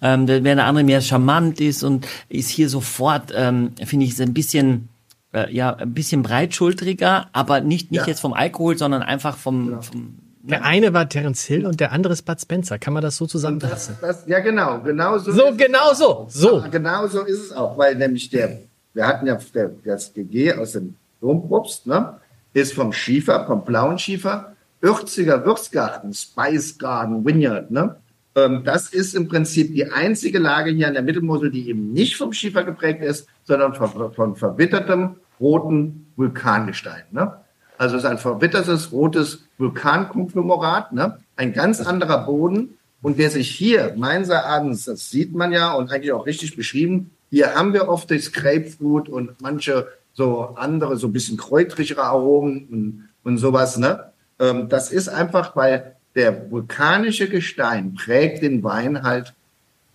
[0.02, 4.34] ähm, während der andere mehr charmant ist und ist hier sofort, ähm, finde ich, ein
[4.34, 4.88] bisschen,
[5.34, 8.08] äh, ja, ein bisschen breitschultriger, aber nicht, nicht Ja.
[8.08, 12.14] jetzt vom Alkohol, sondern einfach vom, vom Der eine war Terence Hill und der andere
[12.14, 12.80] ist Bud Spencer.
[12.80, 13.98] Kann man das so Das, zusammenfassen?
[14.00, 15.34] das, ja, genau, genau so.
[15.34, 16.60] So, genau so, so.
[16.62, 18.60] Ja, genau so ist es auch, weil nämlich der,
[18.94, 22.14] wir hatten ja der, das GG aus dem Domprobst, ne,
[22.54, 27.96] ist vom Schiefer, vom blauen Schiefer, Ürziger Würzgarten, Spice Garden, Vineyard, ne.
[28.36, 32.16] Ähm, das ist im Prinzip die einzige Lage hier an der Mittelmosel, die eben nicht
[32.16, 37.34] vom Schiefer geprägt ist, sondern von, von verwittertem roten Vulkangestein, ne.
[37.78, 41.20] Also es ist ein verwittertes rotes Vulkankonglomerat, ne?
[41.36, 42.78] ein ganz anderer Boden.
[43.02, 47.12] Und wer sich hier, meines Erachtens, das sieht man ja und eigentlich auch richtig beschrieben,
[47.30, 52.68] hier haben wir oft das Grapefruit und manche so andere, so ein bisschen kräutrigere Aromen
[52.72, 53.78] und, und sowas.
[53.78, 54.12] Ne?
[54.40, 59.34] Ähm, das ist einfach, weil der vulkanische Gestein prägt den Wein halt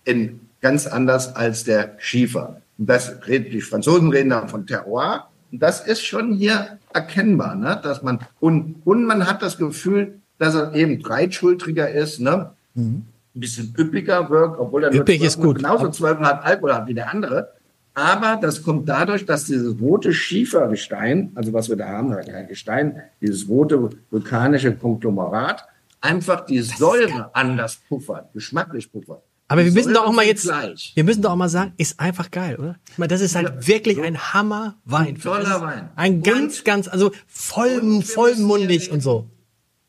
[0.05, 2.61] in ganz anders als der Schiefer.
[2.77, 5.27] Und das reden, die Franzosen reden dann von Terroir.
[5.51, 7.79] Und das ist schon hier erkennbar, ne?
[7.83, 12.51] dass man, und, und man hat das Gefühl, dass er eben breitschultriger ist, ne?
[12.75, 15.57] Ein bisschen üppiger wirkt, obwohl er Üppig ist 12 gut.
[15.57, 17.53] genauso 12,5 Alkohol hat wie der andere.
[17.95, 23.01] Aber das kommt dadurch, dass dieses rote Schiefergestein, also was wir da haben, kein Gestein,
[23.21, 25.65] dieses rote vulkanische Konglomerat,
[26.01, 29.21] einfach die Säure anders puffert, geschmacklich puffert.
[29.47, 30.93] Aber wir müssen doch auch mal jetzt, Gleich.
[30.95, 32.77] wir müssen doch auch mal sagen, ist einfach geil, oder?
[32.89, 35.07] Ich meine, das ist halt wirklich ein Hammer-Wein.
[35.09, 35.89] Ein toller Wein.
[35.95, 39.29] Ein ganz, ganz, also voll, Und vollmundig und so.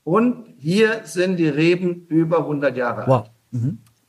[0.02, 3.30] Und hier sind die Reben über 100 Jahre Wow.
[3.52, 3.62] alt.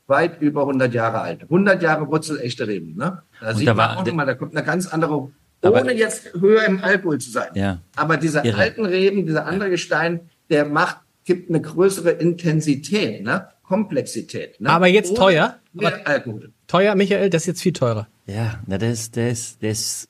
[0.07, 1.43] Weit über 100 Jahre alt.
[1.43, 2.95] 100 Jahre wurzelechte Reben.
[2.95, 3.21] Ne?
[3.41, 5.31] Da sieht da man auch nochmal, da kommt eine ganz andere,
[5.61, 7.49] Aber- ohne jetzt höher im Alkohol zu sein.
[7.55, 7.79] Ja.
[7.95, 8.57] Aber dieser Irre.
[8.57, 13.47] alten Reben, dieser andere Gestein, der macht, gibt eine größere Intensität, ne?
[13.63, 14.61] Komplexität.
[14.61, 14.69] Ne?
[14.69, 15.55] Aber jetzt Ohne teuer.
[15.73, 16.51] Mehr Alkohol.
[16.67, 18.07] Teuer, Michael, das ist jetzt viel teurer.
[18.27, 20.07] Ja, na, ist, der ist,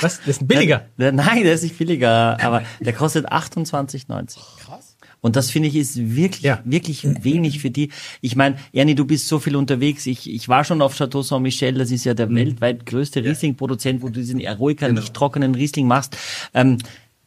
[0.00, 0.18] Was?
[0.18, 0.86] Das ist billiger.
[0.96, 4.36] Nein, der ist nicht billiger, aber der kostet 28,90.
[4.60, 4.87] Krass.
[5.20, 6.60] Und das finde ich ist wirklich, Ja.
[6.64, 7.90] wirklich wenig für die.
[8.20, 10.06] Ich meine, Ernie, du bist so viel unterwegs.
[10.06, 11.74] Ich, ich war schon auf Chateau Saint-Michel.
[11.74, 16.16] Das ist ja der weltweit größte Riesling-Produzent, wo du diesen Eroica nicht trockenen Riesling machst.
[16.54, 16.78] Ähm,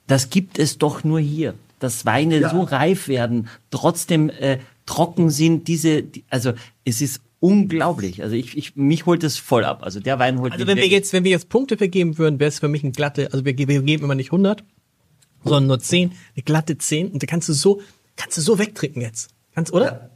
[0.07, 1.53] das gibt es doch nur hier.
[1.79, 2.49] Dass Weine Ja.
[2.49, 5.67] so reif werden, trotzdem äh, trocken sind.
[5.67, 6.53] Diese, die, also
[6.85, 8.21] es ist unglaublich.
[8.23, 9.81] Also ich, ich mich holt es voll ab.
[9.83, 12.49] Also der Wein holt Also wenn wir jetzt, wenn wir jetzt Punkte vergeben würden, wäre
[12.49, 14.63] es für mich ein glatte, also wir, wir geben immer nicht 100,
[15.43, 17.81] sondern nur 10, eine glatte 10 und da kannst du so,
[18.15, 19.29] kannst du so wegtrinken jetzt.
[19.53, 20.11] Kannst, oder?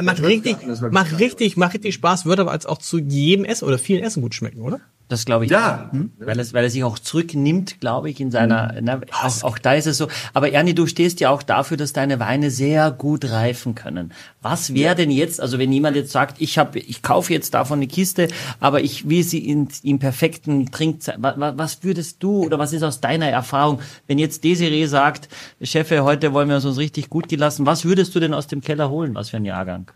[0.00, 0.56] Macht richtig,
[0.90, 4.22] macht richtig, macht richtig Spaß, würde aber als auch zu jedem Essen oder vielen Essen
[4.22, 4.80] gut schmecken, oder?
[5.12, 5.50] Das glaube ich.
[5.50, 5.90] Ja.
[5.92, 6.26] auch.
[6.26, 8.74] Weil, es, weil er sich auch zurücknimmt, glaube ich, in seiner.
[8.80, 10.08] Na, auch, auch da ist es so.
[10.32, 14.14] Aber Ernie, du stehst ja auch dafür, dass deine Weine sehr gut reifen können.
[14.40, 17.80] Was wäre denn jetzt, also wenn jemand jetzt sagt, ich habe, ich kaufe jetzt davon
[17.80, 21.16] eine Kiste, aber ich will sie in, im perfekten Trinkzeit.
[21.18, 25.28] Was, was würdest du oder was ist aus deiner Erfahrung, wenn jetzt Desiree sagt,
[25.62, 28.62] Chefe, heute wollen wir es uns richtig gut gelassen, was würdest du denn aus dem
[28.62, 29.14] Keller holen?
[29.14, 29.90] Was für ein Jahrgang?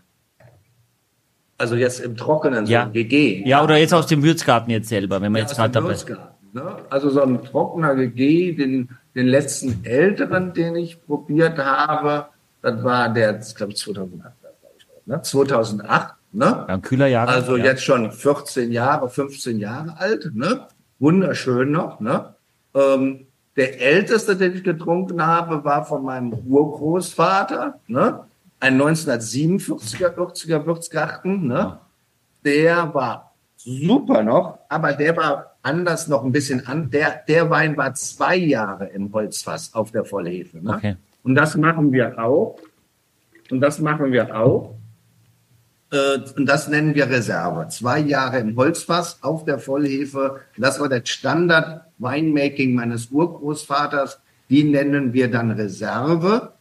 [1.57, 2.83] Also jetzt im Trockenen, so Ja.
[2.83, 3.43] ein GG.
[3.45, 5.89] Ja, oder jetzt aus dem Würzgarten jetzt selber, wenn wir jetzt aus gerade dabei.
[5.89, 6.63] Würzgarten, Ne?
[6.89, 12.27] Also so ein trockener GG, den, den letzten älteren, den ich probiert habe,
[12.61, 15.21] das war der, das glaube ich 2008, glaub ich, ne?
[15.21, 16.45] 2008, ne?
[16.45, 17.35] Ja, ein kühler Jahrgang.
[17.35, 17.65] Also ja.
[17.65, 20.67] jetzt schon 14 Jahre, 15 Jahre alt, ne?
[20.99, 22.33] Wunderschön noch, ne?
[22.73, 28.21] Ähm, der älteste, den ich getrunken habe, war von meinem Urgroßvater, ne?
[28.59, 31.79] Ein 1947er 40er Würzgarten, ne?
[32.43, 36.89] Der war super noch, aber der war anders noch ein bisschen an.
[36.89, 40.57] Der, der Wein war zwei Jahre im Holzfass auf der Vollhefe.
[40.57, 40.75] Ne?
[40.75, 40.95] Okay.
[41.23, 42.57] Und das machen wir auch.
[43.51, 44.75] Und das machen wir auch.
[45.91, 47.67] Äh, und das nennen wir Reserve.
[47.69, 50.41] Zwei Jahre im Holzfass auf der Vollhefe.
[50.57, 54.19] Das war der Standard Winemaking meines Urgroßvaters.
[54.49, 56.53] Die nennen wir dann Reserve.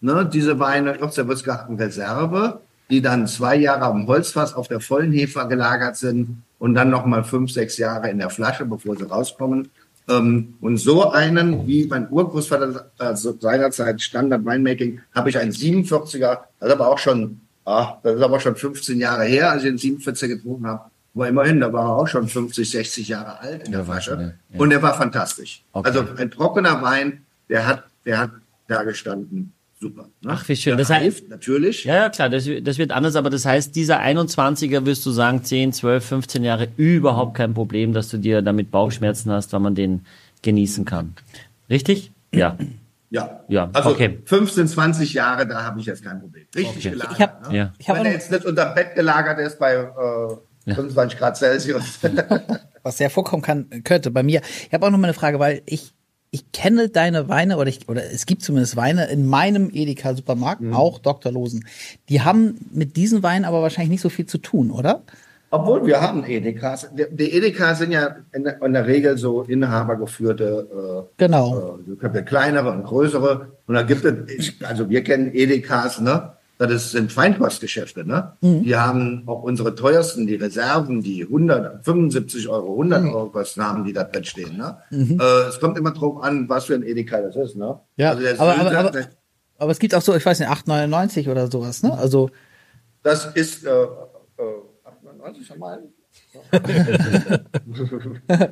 [0.00, 5.46] Ne, diese Weine, Würzgarten Reserve, die dann zwei Jahre am Holzfass auf der vollen Hefe
[5.48, 9.70] gelagert sind und dann nochmal fünf, sechs Jahre in der Flasche, bevor sie rauskommen.
[10.08, 16.38] Ähm, und so einen, wie mein Urgroßvater also seinerzeit Standard Winemaking, habe ich einen 47er,
[16.60, 19.70] das ist aber auch schon, ah, das ist aber schon 15 Jahre her, als ich
[19.70, 20.90] den 47er getrunken habe.
[21.14, 24.34] Aber immerhin, da war er auch schon 50, 60 Jahre alt in der Flasche.
[24.52, 24.60] Ja.
[24.60, 25.64] Und der war fantastisch.
[25.72, 25.88] Okay.
[25.88, 28.30] Also ein trockener Wein, der hat, der hat
[28.68, 29.52] da gestanden.
[29.80, 30.08] Super.
[30.22, 30.30] Ne?
[30.32, 30.76] Ach, wie schön.
[30.76, 31.84] Der Das heißt- reift, natürlich.
[31.84, 35.44] Ja, ja, klar, das, das wird anders, aber das heißt, dieser 21er wirst du sagen,
[35.44, 39.74] 10, 12, 15 Jahre überhaupt kein Problem, dass du dir damit Bauchschmerzen hast, weil man
[39.76, 40.04] den
[40.42, 41.14] genießen kann.
[41.70, 42.10] Richtig?
[42.34, 42.56] Ja.
[43.10, 43.40] Ja.
[43.48, 44.18] Ja, Also okay.
[44.24, 46.44] 15, 20 Jahre, da habe ich jetzt kein Problem.
[46.54, 46.90] Richtig Okay.
[46.90, 47.12] gelagert.
[47.16, 47.56] Ich hab- ne?
[47.56, 47.72] Ja.
[47.78, 51.98] Ich habe Wenn er jetzt nicht unter Bett gelagert ist bei äh, 25 Grad Celsius.
[52.82, 54.42] was sehr vorkommen kann, könnte bei mir.
[54.66, 55.92] Ich habe auch noch mal eine Frage, weil ich
[56.30, 60.62] ich kenne deine Weine oder ich oder es gibt zumindest Weine in meinem Edeka Supermarkt,
[60.72, 61.32] auch Dr.
[61.32, 61.64] Losen.
[62.08, 65.02] Die haben mit diesen Weinen aber wahrscheinlich nicht so viel zu tun, oder?
[65.50, 66.90] Obwohl wir haben Edekas.
[66.92, 71.78] Die Edekas sind ja in der, Regel so inhabergeführte, äh, Genau.
[72.02, 73.52] äh, kleinere und größere.
[73.66, 76.34] Und da gibt es, also wir kennen Edekas, ne?
[76.58, 78.32] Das sind Feinkostgeschäfte, ne?
[78.42, 83.84] Die haben auch unsere teuersten, die Reserven, die 100, 75 Euro, 100 Euro kosten, haben
[83.84, 84.78] die da drin stehen, ne?
[84.90, 87.78] Äh, es kommt immer drauf an, was für ein Edeka das ist, ne?
[87.96, 88.98] Ja, Also aber- aber- aber-
[89.60, 91.96] Aber es gibt auch so, ich weiß nicht, 8,99 oder sowas, ne?
[91.96, 92.30] Also
[93.04, 93.86] Das ist äh, äh,
[94.84, 95.82] 98 mal.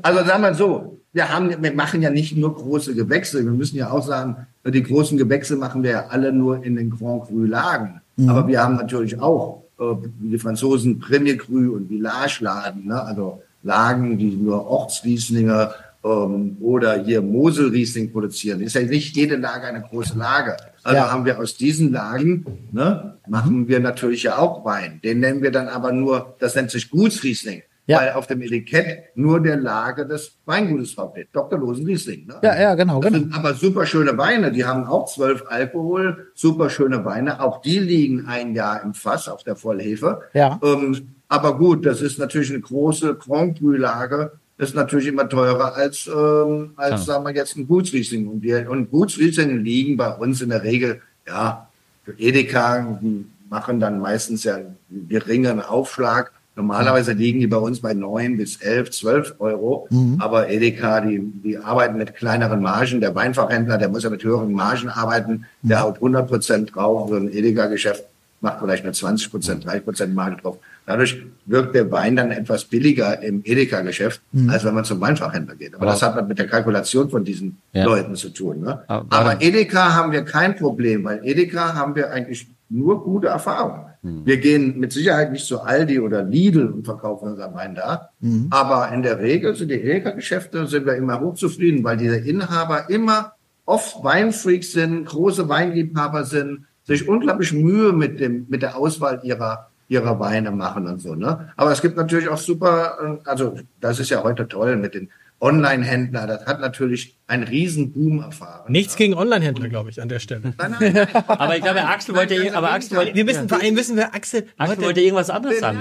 [0.03, 3.45] Also sagen wir so, wir haben, wir machen ja nicht nur große Gewächse.
[3.45, 6.91] Wir müssen ja auch sagen, die großen Gewächse machen wir ja alle nur in den
[6.91, 8.01] Grand Cru Lagen.
[8.27, 9.85] Aber wir haben natürlich auch äh,
[10.21, 13.03] wie die Franzosen Premier Cru und Village Lagen, ne?
[13.03, 15.71] also Lagen, die nur Ortsrieslinge
[16.07, 18.61] ähm, oder hier Moselriesling produzieren.
[18.61, 20.57] Ist ja nicht jede Lage eine große Lage.
[20.83, 21.11] Also Ja.
[21.11, 25.01] haben wir aus diesen Lagen, ne, machen wir natürlich ja auch Wein.
[25.03, 27.63] Den nennen wir dann aber nur, das nennt sich Gutsriesling.
[27.89, 28.01] Ja.
[28.01, 31.29] weil auf dem Etikett nur der Lage des Weingutes draufsteht.
[31.33, 31.57] Dr.
[31.57, 32.27] Losen Riesling.
[32.27, 32.35] Ne?
[32.43, 33.23] Ja, ja, genau, Das genau.
[33.27, 34.51] sind aber super schöne Weine.
[34.51, 37.41] Die haben auch zwölf Alkohol, super schöne Weine.
[37.41, 40.23] Auch die liegen ein Jahr im Fass auf der Vollhefe.
[40.35, 40.59] Ja.
[40.65, 44.33] Ähm, aber gut, das ist natürlich eine große Grand Cru-Lage.
[44.59, 46.99] Ist natürlich immer teurer als, ähm, als Klar.
[46.99, 48.27] sagen wir jetzt ein Gutsriesling.
[48.27, 51.69] Und, wir, und Gutsriesling liegen bei uns in der Regel, ja,
[52.05, 54.77] für Edeka, die machen dann meistens ja einen
[55.09, 56.33] geringen Aufschlag.
[56.55, 59.89] Normalerweise liegen die bei uns bei neun bis elf, zwölf Euro.
[60.21, 63.03] Aber Edeka, die, die arbeiten mit kleineren Margen.
[63.03, 65.45] Der Weinfachhändler, der muss ja mit höheren Margen arbeiten.
[65.61, 67.11] Der haut 100 Prozent drauf.
[67.11, 68.05] So ein Edeka-Geschäft
[68.41, 70.57] macht vielleicht nur 20 Prozent, 30 Prozent Marge drauf.
[70.87, 75.75] Dadurch wirkt der Wein dann etwas billiger im Edeka-Geschäft, als wenn man zum Weinfachhändler geht.
[75.75, 77.85] Aber das hat halt mit der Kalkulation von diesen Ja.
[77.85, 78.61] Leuten zu tun.
[78.61, 78.83] Ne?
[78.87, 83.83] Aber- Aber Edeka haben wir kein Problem, weil Edeka haben wir eigentlich nur gute Erfahrungen.
[84.03, 88.11] Wir gehen mit Sicherheit nicht zu Aldi oder Lidl und verkaufen unseren Wein da.
[88.51, 93.33] Aber in der Regel sind die Edeka-Geschäfte, sind wir immer hochzufrieden, weil diese Inhaber immer
[93.65, 99.71] oft Weinfreaks sind, große Weinliebhaber sind, sich unglaublich Mühe mit dem, mit der Auswahl ihrer,
[99.89, 101.53] ihrer Weine machen und so, ne?
[101.57, 105.11] Aber es gibt natürlich auch super, äh, also, das ist ja heute toll mit den
[105.41, 106.29] Online-Händlern.
[106.29, 108.71] Das hat natürlich einen riesen Boom erfahren.
[108.71, 110.55] Nichts gegen Online-Händler, glaube ich, an der Stelle.
[110.57, 111.09] Nein, nein, nein.
[111.27, 114.15] Aber ich glaube, Axel wollte, Nein, aber Axel wollte, Wir müssen, vor allem müssen wir
[114.15, 115.81] Axel, Axel wollte irgendwas anderes sagen.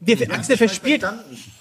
[0.00, 1.06] Wir, Axel verspielt.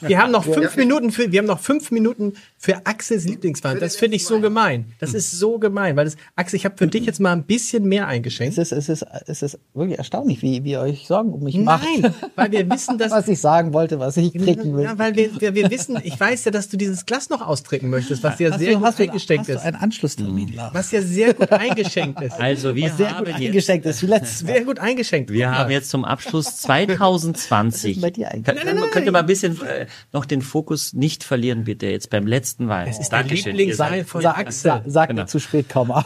[0.02, 3.80] Wir haben noch fünf Minuten für, wir haben noch fünf Minuten für Axels Lieblingswein.
[3.80, 4.86] Das finde ich so gemein.
[5.00, 7.84] Das ist so gemein, weil das, Axel, ich habe für dich jetzt mal ein bisschen
[7.84, 8.58] mehr eingeschenkt.
[8.58, 11.58] Es ist, es ist, es ist wirklich erstaunlich, wie, wie ihr euch Sorgen um mich
[11.58, 11.84] macht.
[11.84, 14.86] Nein, weil wir wissen, dass was ich sagen wollte, was ich trinken will.
[14.86, 17.90] Ja, weil wir, wir, wir wissen, ich weiß ja, dass du dieses Glas noch austrinken
[17.90, 19.66] möchtest, was ja hast sehr du, gut hast du, eingeschenkt hast du ist.
[19.66, 20.74] einen Anschlusstermin, Lars?
[20.74, 22.36] Was ja sehr gut eingeschenkt ist.
[22.40, 24.54] Also, wir Sehr haben gut jetzt, eingeschenkt ist, wie letztes Mal.
[24.54, 25.32] Sehr gut eingeschenkt.
[25.32, 25.72] wir haben mal.
[25.72, 27.90] jetzt zum Abschluss 2020.
[27.92, 28.46] Was ist bei dir eigentlich?
[28.46, 32.10] Könnt, könnt, könnt ihr mal ein bisschen äh, noch den Fokus nicht verlieren, bitte, jetzt
[32.10, 32.88] beim letzten Wein.
[32.88, 33.56] Es ist der Dankeschön.
[33.56, 34.82] Lieblingswein Ihr von Sag, Axel.
[34.86, 35.26] sag, Genau.
[35.26, 36.06] zu spät kaum ab.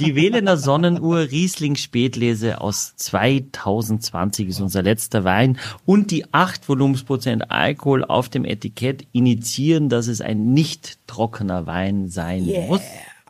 [0.00, 7.50] Die Wählener Sonnenuhr Riesling Spätlese aus 2020 ist unser letzter Wein und die 8 Volumensprozent
[7.50, 12.82] Alkohol auf dem Etikett initiieren, dass es ein nicht trockener Wein sein muss.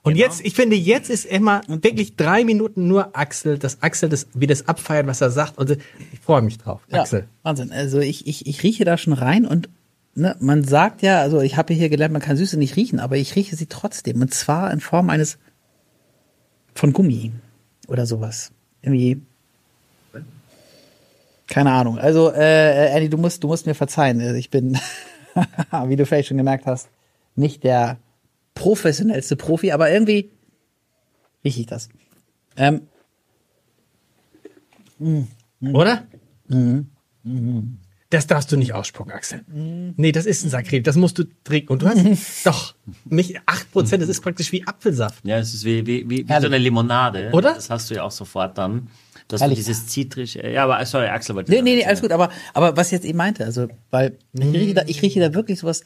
[0.03, 4.29] Und jetzt, ich finde, jetzt ist immer wirklich drei Minuten nur Axel, dass Axel das,
[4.33, 5.59] wie das abfeiert, was er sagt.
[5.59, 7.29] Und ich freue mich drauf, Ja, Axel.
[7.43, 7.71] Wahnsinn.
[7.71, 9.69] Also ich, ich, ich rieche da schon rein und
[10.15, 13.17] ne, man sagt ja, also ich habe hier gelernt, man kann Süße nicht riechen, aber
[13.17, 14.23] ich rieche sie trotzdem.
[14.23, 15.39] Und zwar in Form eines
[16.75, 17.33] von Gummi
[17.89, 18.53] oder sowas.
[18.83, 19.21] Irgendwie.
[21.47, 21.99] Keine Ahnung.
[21.99, 24.37] Also, äh, Andy, du musst, du musst mir verzeihen.
[24.37, 24.79] Ich bin,
[25.87, 26.89] wie du vielleicht schon gemerkt hast,
[27.37, 27.99] nicht der
[28.55, 30.31] professionellste Profi, aber irgendwie
[31.45, 31.89] rieche ich das.
[32.57, 32.83] Ähm,
[35.73, 36.07] Oder?
[38.11, 39.43] Das darfst du nicht ausspucken, Axel.
[39.47, 40.83] Nee, das ist ein Sakrileg.
[40.83, 41.73] Das musst du trinken.
[41.73, 42.05] Und du hast
[42.45, 45.25] doch mich 8%, das ist praktisch wie Apfelsaft.
[45.25, 47.31] Ja, es ist wie, wie, wie, wie so eine Limonade.
[47.33, 47.55] Oder?
[47.55, 48.89] Das hast du ja auch sofort dann.
[49.29, 49.61] Dass Herrlich.
[49.61, 51.53] du dieses zitrische, ja, aber sorry, Axel wollte.
[51.53, 54.43] Nee, nee, nee, alles gut, aber, aber was ich jetzt eben meinte, also, weil ich
[54.43, 55.85] rieche da, ich rieche da wirklich sowas,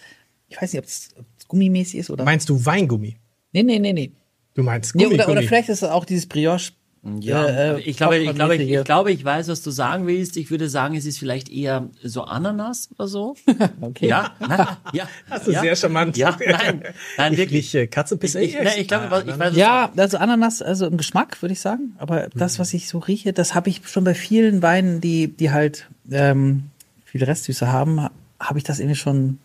[0.49, 1.15] ich weiß nicht, ob es
[1.47, 2.25] gummimäßig ist oder.
[2.25, 3.19] Meinst du Weingummi?
[3.53, 4.13] Nee, nee, nee, nee.
[4.55, 5.49] Du meinst nee Gummi, oder, oder Gummi.
[5.49, 6.73] vielleicht ist es auch dieses Brioche.
[7.21, 10.39] Ja, äh, ich glaube, ich glaube, ich, ich glaube, ich weiß, was du sagen willst.
[10.39, 13.37] Ich würde sagen, es ist vielleicht eher so Ananas oder so.
[13.81, 14.09] Okay.
[14.09, 15.09] Ja, nein, ja.
[15.29, 16.17] Das ist ja, sehr charmant.
[16.17, 16.83] Ja, nein,
[17.19, 17.75] nein, ich wirklich.
[17.75, 18.41] rieche Katzenpisse.
[18.41, 21.95] Ich, nein, ich glaube, ich weiß, Ja, also Ananas, also im Geschmack, würde ich sagen.
[21.99, 25.51] Aber das, was ich so rieche, das habe ich schon bei vielen Weinen, die, die
[25.51, 26.65] halt ähm,
[27.05, 28.09] viel Restsüße haben,
[28.41, 29.39] habe ich das irgendwie schon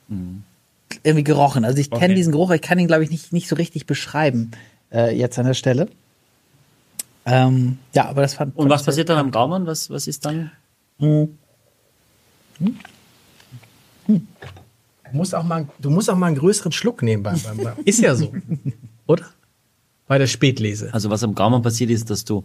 [1.03, 1.66] irgendwie gerochen.
[1.66, 2.16] Also ich kenne Okay.
[2.16, 4.51] diesen Geruch, aber ich kann ihn, glaube ich, nicht, nicht so richtig beschreiben
[4.91, 5.89] äh, jetzt an der Stelle.
[7.30, 9.67] Ähm, ja, aber das fand Und was passiert dann am Gaumen?
[9.67, 10.51] Was, was ist dann?
[10.97, 11.30] Du
[15.13, 17.99] musst auch mal, du musst auch mal einen größeren Schluck nehmen beim, beim, beim Ist
[17.99, 18.34] ja so.
[19.07, 19.25] Oder?
[20.07, 20.91] Bei der Spätlese.
[20.93, 22.43] Also was am Gaumen passiert ist, dass du,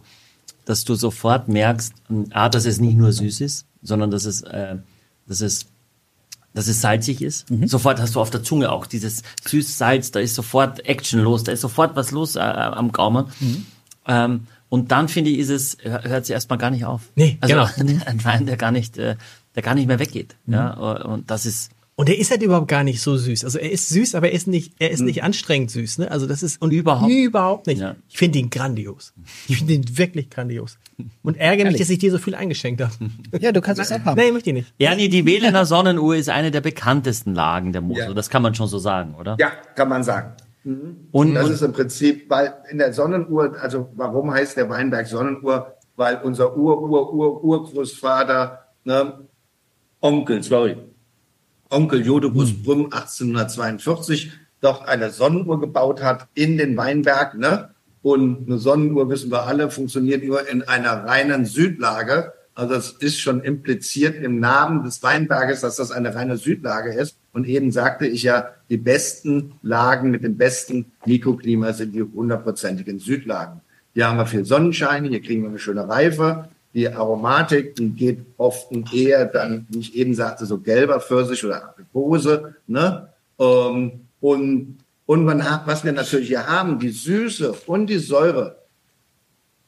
[0.66, 1.94] dass du sofort merkst,
[2.30, 4.76] a, dass es nicht nur süß ist, sondern dass es, äh,
[5.26, 5.66] dass es,
[6.52, 7.46] dass es salzig ist.
[7.64, 11.52] Sofort hast du auf der Zunge auch dieses süß-salz, da ist sofort Action los, da
[11.52, 13.26] ist sofort was los äh, am Gaumen.
[14.06, 17.02] Ähm, und dann finde ich, ist es, hört es erstmal gar nicht auf.
[17.14, 17.68] Nee, also, genau.
[18.06, 19.14] Ein Wein, der gar nicht, äh,
[19.54, 20.34] der gar nicht mehr weggeht.
[20.48, 23.44] Ja, und das ist, Und er ist halt überhaupt gar nicht so süß.
[23.44, 25.98] Also er ist süß, aber er ist nicht, er ist nicht anstrengend süß.
[25.98, 26.10] Ne?
[26.10, 27.08] Also das ist und Überhaupt.
[27.12, 27.78] überhaupt nicht.
[27.80, 27.94] Ja.
[28.08, 29.12] Ich finde ihn grandios.
[29.46, 30.76] Ich finde ihn wirklich grandios.
[31.22, 32.92] Und ärgere mich, dass ich dir so viel eingeschenkt habe.
[33.40, 34.20] Ja, du kannst es abhaben.
[34.20, 34.72] Nee, möchte ich nicht.
[34.78, 38.08] Ernie, die Wählener Sonnenuhr ist eine der bekanntesten Lagen der Mosel.
[38.08, 38.14] Ja.
[38.14, 39.36] Das kann man schon so sagen, oder?
[39.38, 40.32] Ja, kann man sagen.
[40.64, 45.76] Und, Das ist im Prinzip, weil in der Sonnenuhr, also warum heißt der Weinberg Sonnenuhr?
[45.96, 49.20] Weil unser Ur, Ur, Ur, Urgroßvater ne,
[50.00, 50.76] Onkel, sorry,
[51.70, 57.70] Onkel Jodebus Brüm 1842 dort eine Sonnenuhr gebaut hat in den Weinberg, ne?
[58.02, 62.34] Und eine Sonnenuhr, wissen wir alle, funktioniert nur in einer reinen Südlage.
[62.54, 67.16] Also es ist schon impliziert im Namen des Weinberges, dass das eine reine Südlage ist.
[67.34, 72.98] Und eben sagte ich ja, die besten Lagen mit dem besten Mikroklima sind die hundertprozentigen
[72.98, 73.60] Südlagen.
[73.92, 76.48] Hier haben wir viel Sonnenschein, hier kriegen wir eine schöne Reife.
[76.72, 81.62] Die Aromatik, die geht oft eher dann, wie ich eben sagte, so gelber Pfirsich oder
[81.62, 82.54] Aprikose.
[82.66, 83.08] Ne?
[83.38, 88.56] Ähm, und und man hat, was wir natürlich hier haben, die Süße und die Säure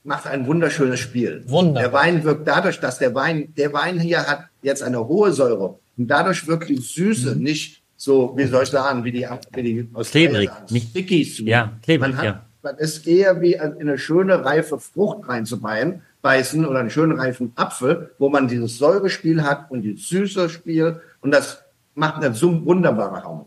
[0.03, 1.45] macht ein wunderschönes Spiel.
[1.47, 1.83] Wunderbar.
[1.83, 5.79] Der Wein wirkt dadurch, dass der Wein, der Wein hier hat jetzt eine hohe Säure
[5.97, 9.89] und dadurch wirkt die Süße nicht so, wie soll ich sagen, wie die, wie die
[9.95, 11.49] aus Klebrig, nicht- sticky sweet.
[11.49, 12.43] Ja, klebrig, man hat, ja.
[12.63, 17.53] Man ist eher wie in eine schöne reife Frucht reinzubeißen, beißen oder einen schönen reifen
[17.55, 21.63] Apfel, wo man dieses Säurespiel hat und die Süße Spiel und das
[21.95, 23.47] macht eine so wunderbare Raum.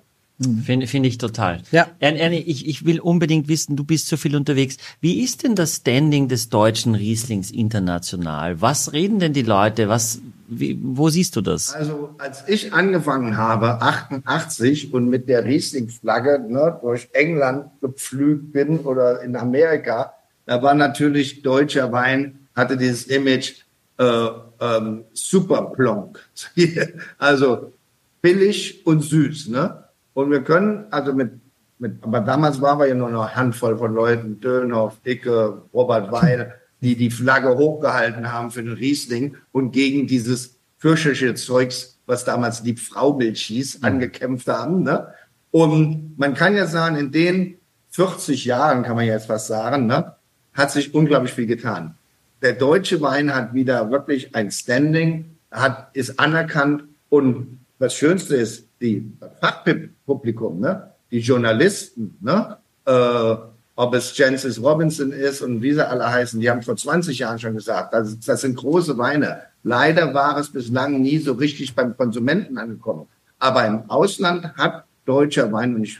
[0.64, 1.62] Finde find ich total.
[1.72, 1.88] Ja.
[2.00, 4.78] Ern- Ernie, ich, ich will unbedingt wissen, du bist so viel unterwegs.
[5.02, 8.62] Wie ist denn das Standing des deutschen Rieslings international?
[8.62, 9.90] Was reden denn die Leute?
[9.90, 11.74] Was, wie, wo siehst du das?
[11.74, 18.80] Also als ich angefangen habe, 88 und mit der Riesling-Flagge ne, durch England gepflügt bin
[18.80, 20.14] oder in Amerika,
[20.46, 23.56] da war natürlich deutscher Wein, hatte dieses Image
[23.98, 24.28] äh,
[24.62, 26.20] ähm, super plonk.
[27.18, 27.74] also
[28.22, 29.50] billig und süß.
[29.50, 29.84] Ne?
[30.20, 31.32] Und wir können also mit,
[31.78, 36.12] mit, aber damals waren wir ja nur noch eine Handvoll von Leuten, Dönhoff, Icke, Robert
[36.12, 42.26] Weil, die die Flagge hochgehalten haben für den Riesling und gegen dieses fürchterliche Zeugs, was
[42.26, 44.84] damals die Fraumilch hieß, angekämpft haben.
[44.84, 45.08] Ne?
[45.52, 47.56] Und man kann ja sagen, in den
[47.92, 50.16] 40 Jahren, kann man jetzt fast sagen, ne,
[50.52, 51.96] hat sich unglaublich viel getan.
[52.42, 58.69] Der deutsche Wein hat wieder wirklich ein Standing, hat, ist anerkannt und das Schönste ist,
[58.82, 59.12] die
[59.42, 63.36] Fachpublikum, ne, die Journalisten, ne, äh,
[63.76, 67.40] ob es Jancis Robinson ist und wie sie alle heißen, die haben vor 20 Jahren
[67.40, 69.44] schon gesagt, das, das sind große Weine.
[69.64, 73.08] Leider war es bislang nie so richtig beim Konsumenten angekommen.
[73.40, 76.00] Aber im Ausland hat deutscher Wein, und ich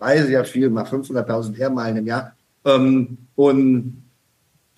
[0.00, 4.02] reise ja viel, mal 500.000 Airmeilen im Jahr, ähm, und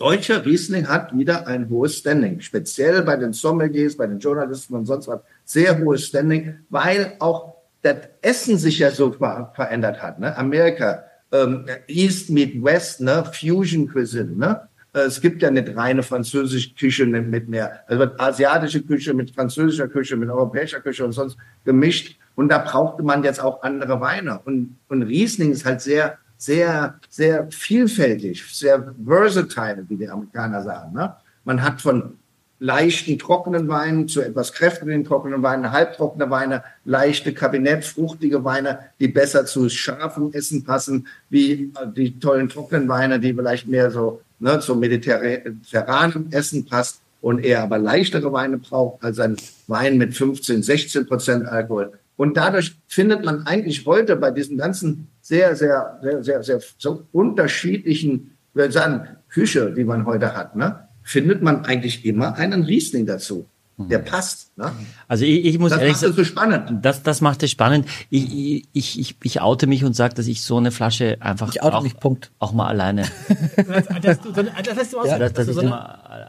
[0.00, 4.86] deutscher Riesling hat wieder ein hohes Standing, speziell bei den Sommeliers, bei den Journalisten und
[4.86, 10.18] sonst was, sehr hohes Standing, weil auch das Essen sich ja so ver verändert hat.
[10.18, 10.36] Ne?
[10.36, 13.24] Amerika, ähm, East meet West, ne?
[13.32, 14.32] Fusion Cuisine.
[14.36, 14.60] Ne?
[14.94, 19.88] Äh, Es gibt ja nicht reine französische Küche mit mehr, also asiatische Küche mit französischer
[19.88, 22.18] Küche, mit europäischer Küche und sonst gemischt.
[22.36, 24.40] Und da brauchte man jetzt auch andere Weine.
[24.44, 30.94] Und, und Riesling ist halt sehr, sehr, sehr vielfältig, sehr versatile, wie die Amerikaner sagen.
[30.94, 31.14] Ne?
[31.44, 32.16] Man hat von
[32.58, 39.08] leichten trockenen Weinen zu etwas kräftigen trockenen Weinen, halbtrockene Weine, leichte Kabinett, fruchtige Weine, die
[39.08, 44.60] besser zu scharfem Essen passen, wie die tollen trockenen Weine, die vielleicht mehr so ne,
[44.60, 49.36] zum mediterranen Essen passt und eher aber leichtere Weine braucht als ein
[49.66, 51.92] Wein mit 15, 16 Prozent Alkohol.
[52.16, 57.04] Und dadurch findet man eigentlich heute bei diesen ganzen sehr, sehr, sehr, sehr, sehr so
[57.12, 62.64] unterschiedlichen, wir würde sagen, Küche, die man heute hat, ne, findet man eigentlich immer einen
[62.64, 63.46] Riesling dazu.
[63.82, 64.58] Der passt.
[64.58, 64.70] Ne?
[65.08, 66.84] Also ich, ich muss Das ehrlich macht es so spannend.
[66.84, 67.86] Das, das macht es spannend.
[68.10, 71.62] Ich, ich, ich, ich oute mich und sage, dass ich so eine Flasche einfach Ich
[71.62, 72.30] oute auch, mich, Punkt.
[72.40, 73.04] auch mal alleine,
[74.02, 75.80] Das, du, das lässt du aus, dass, dass dass du ich so mal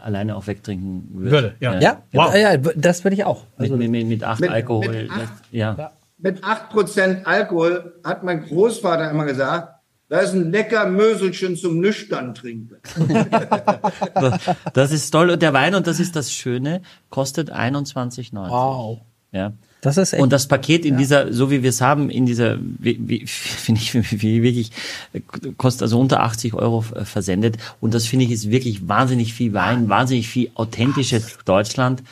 [0.02, 1.32] alleine auch wegtrinken würde.
[1.32, 1.78] Würde, ja.
[1.82, 2.34] Ja, Wow.
[2.34, 3.44] ja, ja, das würde ich auch.
[3.58, 4.88] Mit, Also, mit, mit, mit acht Mit- Alkohol.
[4.88, 5.44] mit das, acht?
[5.52, 5.92] ja.
[6.22, 12.34] Mit 8% Alkohol hat mein Großvater immer gesagt, da ist ein lecker Möselchen zum nüchtern
[12.34, 12.78] trinken.
[14.74, 15.30] Das ist toll.
[15.32, 18.34] Und der Wein, und das ist das Schöne, kostet 21,90.
[18.34, 19.00] wow.
[19.32, 19.54] Ja.
[19.82, 20.22] Das ist echt.
[20.22, 23.82] Und das Paket in dieser, so wie wir es haben, in dieser, wie, wie, finde
[23.82, 24.72] ich, wie, wie wirklich,
[25.14, 25.22] äh,
[25.58, 27.58] kostet also unter 80 Euro äh, versendet.
[27.80, 32.04] Und das finde ich ist wirklich wahnsinnig viel Wein, wahnsinnig viel authentisches Deutschland.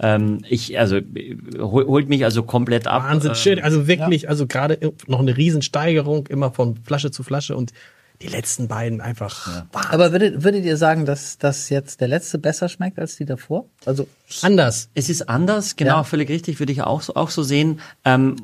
[0.00, 3.04] Ähm, ich, also, äh, hol, holt mich also komplett ab.
[3.04, 3.62] Wahnsinn, Ähm, shit.
[3.64, 7.72] Also wirklich, also gerade noch eine Riesensteigerung, immer von Flasche zu Flasche und
[8.22, 9.90] die letzten beiden einfach Wahnsinn.
[9.92, 13.66] aber würdet, würdet ihr sagen, dass das jetzt der letzte besser schmeckt als die davor?
[13.84, 14.06] Also
[14.42, 14.88] anders.
[14.94, 16.04] Es ist anders, genau, Ja.
[16.04, 17.80] völlig richtig, würde ich auch so, auch so sehen.
[18.04, 18.42] Ähm, Ja,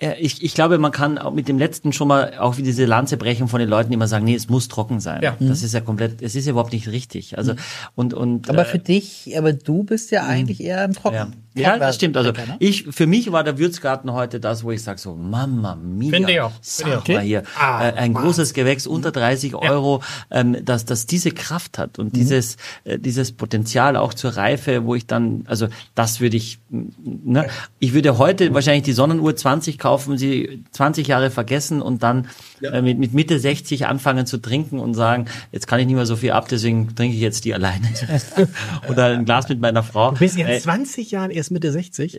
[0.00, 3.16] ich, ich glaube, man kann auch mit dem letzten schon mal auch wie diese Lanze
[3.16, 5.22] brechen von den Leuten, die immer sagen, nee, es muss trocken sein.
[5.22, 5.36] Ja.
[5.40, 7.36] Das ist ja komplett, es ist ja überhaupt nicht richtig.
[7.36, 7.54] Also
[7.96, 11.00] und und Aber äh, für dich, aber du bist ja eigentlich eher im ja.
[11.00, 11.32] Trocken.
[11.54, 12.16] ja, das stimmt.
[12.16, 12.36] Also ne?
[12.60, 16.32] ich, für mich war der Würzgarten heute das, wo ich sage so, Mama mia, Finde
[16.32, 16.52] ich auch.
[16.62, 17.08] Finde sag ich auch.
[17.20, 18.22] mal hier, Ah, äh, ein Mann.
[18.22, 22.04] großes Gewächs unter 30 Euro, ähm, dass das diese Kraft hat Mhm.
[22.04, 26.60] und dieses äh, dieses Potenzial auch zur Reife, wo ich dann, also das würde ich,
[26.70, 27.46] ne,
[27.80, 29.87] ich würde heute wahrscheinlich die Sonnenuhr 20 kaufen,
[30.18, 32.28] sie 20 Jahre vergessen und dann
[32.62, 36.06] äh, mit, mit Mitte 60 anfangen zu trinken und sagen, jetzt kann ich nicht mehr
[36.06, 37.88] so viel ab, deswegen trinke ich jetzt die alleine
[38.88, 40.10] oder ein Glas mit meiner Frau.
[40.12, 42.18] Du bist in Äh, 20 Jahren erst Mitte 60.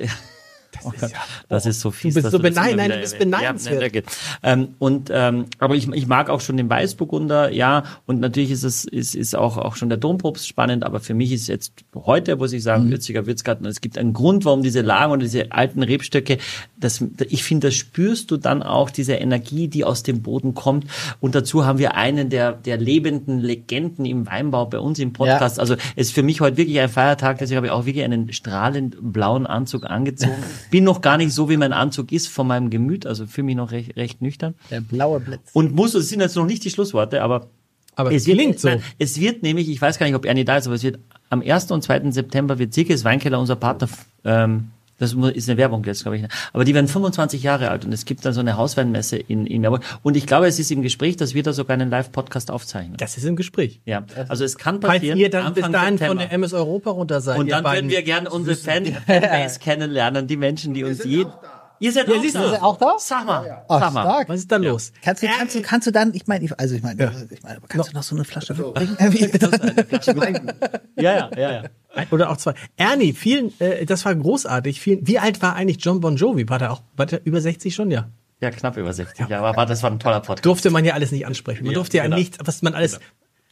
[0.84, 2.14] Das ist ja, das ist so fies.
[2.14, 3.96] bist dass so beneid- nein, du bist beneidenswert.
[3.96, 4.02] Ja,
[4.44, 7.84] ähm, und ähm, aber ich, ich mag auch schon den Weißburgunder, ja.
[8.06, 10.84] Und natürlich ist es ist, ist auch auch schon der Dompropst spannend.
[10.84, 13.66] Aber für mich ist jetzt heute, muss ich sagen, würziger Würzgarten.
[13.66, 16.38] Es gibt einen Grund, warum diese Lagen und diese alten Rebstöcke.
[16.78, 20.86] Das, ich finde, das spürst du dann auch diese Energie, die aus dem Boden kommt.
[21.20, 25.60] Und dazu haben wir einen der der lebenden Legenden im Weinbau bei uns im Podcast.
[25.60, 27.38] Also es ist für mich heute wirklich ein Feiertag.
[27.40, 30.34] Deswegen habe ich auch wirklich einen strahlend blauen Anzug angezogen.
[30.70, 33.06] Bin noch gar nicht so, wie mein Anzug ist von meinem Gemüt.
[33.06, 34.56] Also fühle mich noch recht, recht nüchtern.
[34.70, 35.50] Der blaue Blitz.
[35.54, 37.48] Und muss, es sind jetzt noch nicht die Schlussworte, aber
[37.96, 38.68] aber es es klingt wird, so.
[38.70, 41.00] nein, es wird nämlich, ich weiß gar nicht, ob Ernie da ist, aber es wird
[41.30, 41.70] am 1.
[41.72, 42.12] und 2.
[42.12, 43.90] September wird Silkes Weinkeller, unser Partner,
[44.24, 44.70] ähm,
[45.00, 46.26] das ist eine Werbung jetzt, glaube ich.
[46.54, 49.62] Aber die werden 25 Jahre alt und es gibt dann so eine Hausweinmesse in, in
[49.62, 49.84] Meerburg.
[50.04, 52.98] Und ich glaube, es ist im Gespräch, dass wir da sogar einen Live-Podcast aufzeichnen.
[52.98, 53.80] Das ist im Gespräch.
[53.86, 55.18] Ja, also es kann Falls passieren.
[55.18, 56.24] ihr dann bis Anfang dahin von September.
[56.26, 60.38] der MS Europa runter seid, Und dann würden wir gerne unsere Fan Fanbase kennenlernen, die
[60.38, 61.32] Menschen, die uns jeden.
[61.80, 62.62] Ihr seid auch siehst da.
[62.62, 62.96] Auch da?
[62.98, 64.02] Sag mal, Ach, sag mal.
[64.04, 64.30] stark.
[64.30, 64.92] Was ist da los?
[65.02, 67.58] Kannst du, kannst du, kannst du dann, ich meine, ich- also ich meine, ich meine,
[67.58, 68.98] aber kannst du noch so eine Flasche bringen?
[70.98, 71.64] Ja, ja, ja, ja.
[72.12, 72.54] Oder auch zwei.
[72.78, 74.80] Ernie, vielen, äh, das war großartig.
[74.82, 76.48] Vielen, wie alt war eigentlich John Bon Jovi?
[76.50, 77.90] War der auch war der über 60 schon?
[77.92, 78.10] Ja.
[78.42, 79.28] Ja, knapp über 60.
[79.30, 80.46] Ja, aber war- das war ein toller Podcast.
[80.46, 81.64] Durfte man ja alles nicht ansprechen.
[81.64, 82.18] Man Ja, durfte ja genau.
[82.18, 83.00] nicht, was man alles,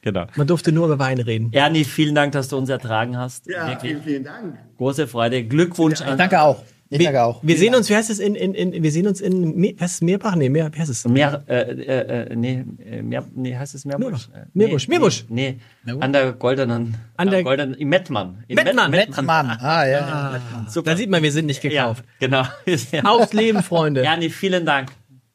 [0.02, 0.28] Genau.
[0.36, 1.50] man durfte nur über Weine reden.
[1.52, 3.48] Ernie, vielen Dank, dass du uns ertragen hast.
[3.48, 4.58] Ja, Wirklich vielen, vielen Dank.
[4.78, 5.44] große Freude.
[5.44, 6.64] Glückwunsch an Danke auch.
[6.90, 7.40] Ich danke auch.
[7.44, 10.04] Wir sehen uns, wie heißt es in, in, in wir sehen uns in, was ist
[10.04, 10.36] Meerbach?
[10.36, 11.06] Nee, Meer, wie heißt es?
[11.06, 14.30] Mehr, äh, äh, äh, nee, äh, mehr, nee, heißt es Meerbusch?
[14.34, 15.26] Äh, Meerbusch, nee, Meerbusch.
[15.28, 18.44] Nee, nee, an der goldenen, An der- goldenen, in Mettmann.
[18.48, 18.92] In Mettmann.
[19.26, 19.50] Mann.
[19.60, 20.42] Ah, ja.
[20.70, 20.92] Super.
[20.92, 22.06] Da sieht man, wir sind nicht ja, gekauft.
[22.20, 22.44] genau.
[23.04, 24.04] Aufs Leben, Freunde.
[24.04, 24.90] Ernie, vielen Dank.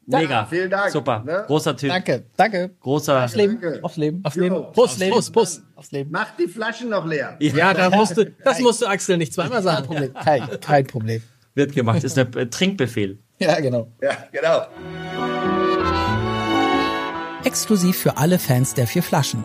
[0.07, 0.47] Mega.
[0.47, 1.23] vielen Dank, Super.
[1.25, 1.45] ne?
[1.47, 1.91] Großer Typ.
[1.91, 2.71] Danke, danke.
[2.81, 3.25] Großer.
[3.25, 3.59] Aufs Leben.
[3.61, 3.79] Danke.
[3.85, 4.21] Aufs Leben.
[4.25, 4.55] Aufs Leben.
[4.57, 5.13] Prost, Aufs Leben.
[5.13, 5.63] Prost, Prost.
[5.77, 6.11] Aufs Leben.
[6.11, 7.37] Macht die Flaschen noch leer.
[7.39, 9.87] Ja, da musst du, das musst du Axel nicht zweimal sagen.
[9.87, 10.13] Problem.
[10.15, 11.23] Kein, kein Problem.
[11.55, 12.05] Wird gemacht.
[12.05, 13.19] Ist ein Trinkbefehl.
[13.39, 13.91] Ja, genau.
[14.01, 14.67] Ja, genau.
[17.45, 19.43] Exklusiv für alle Fans der vier Flaschen.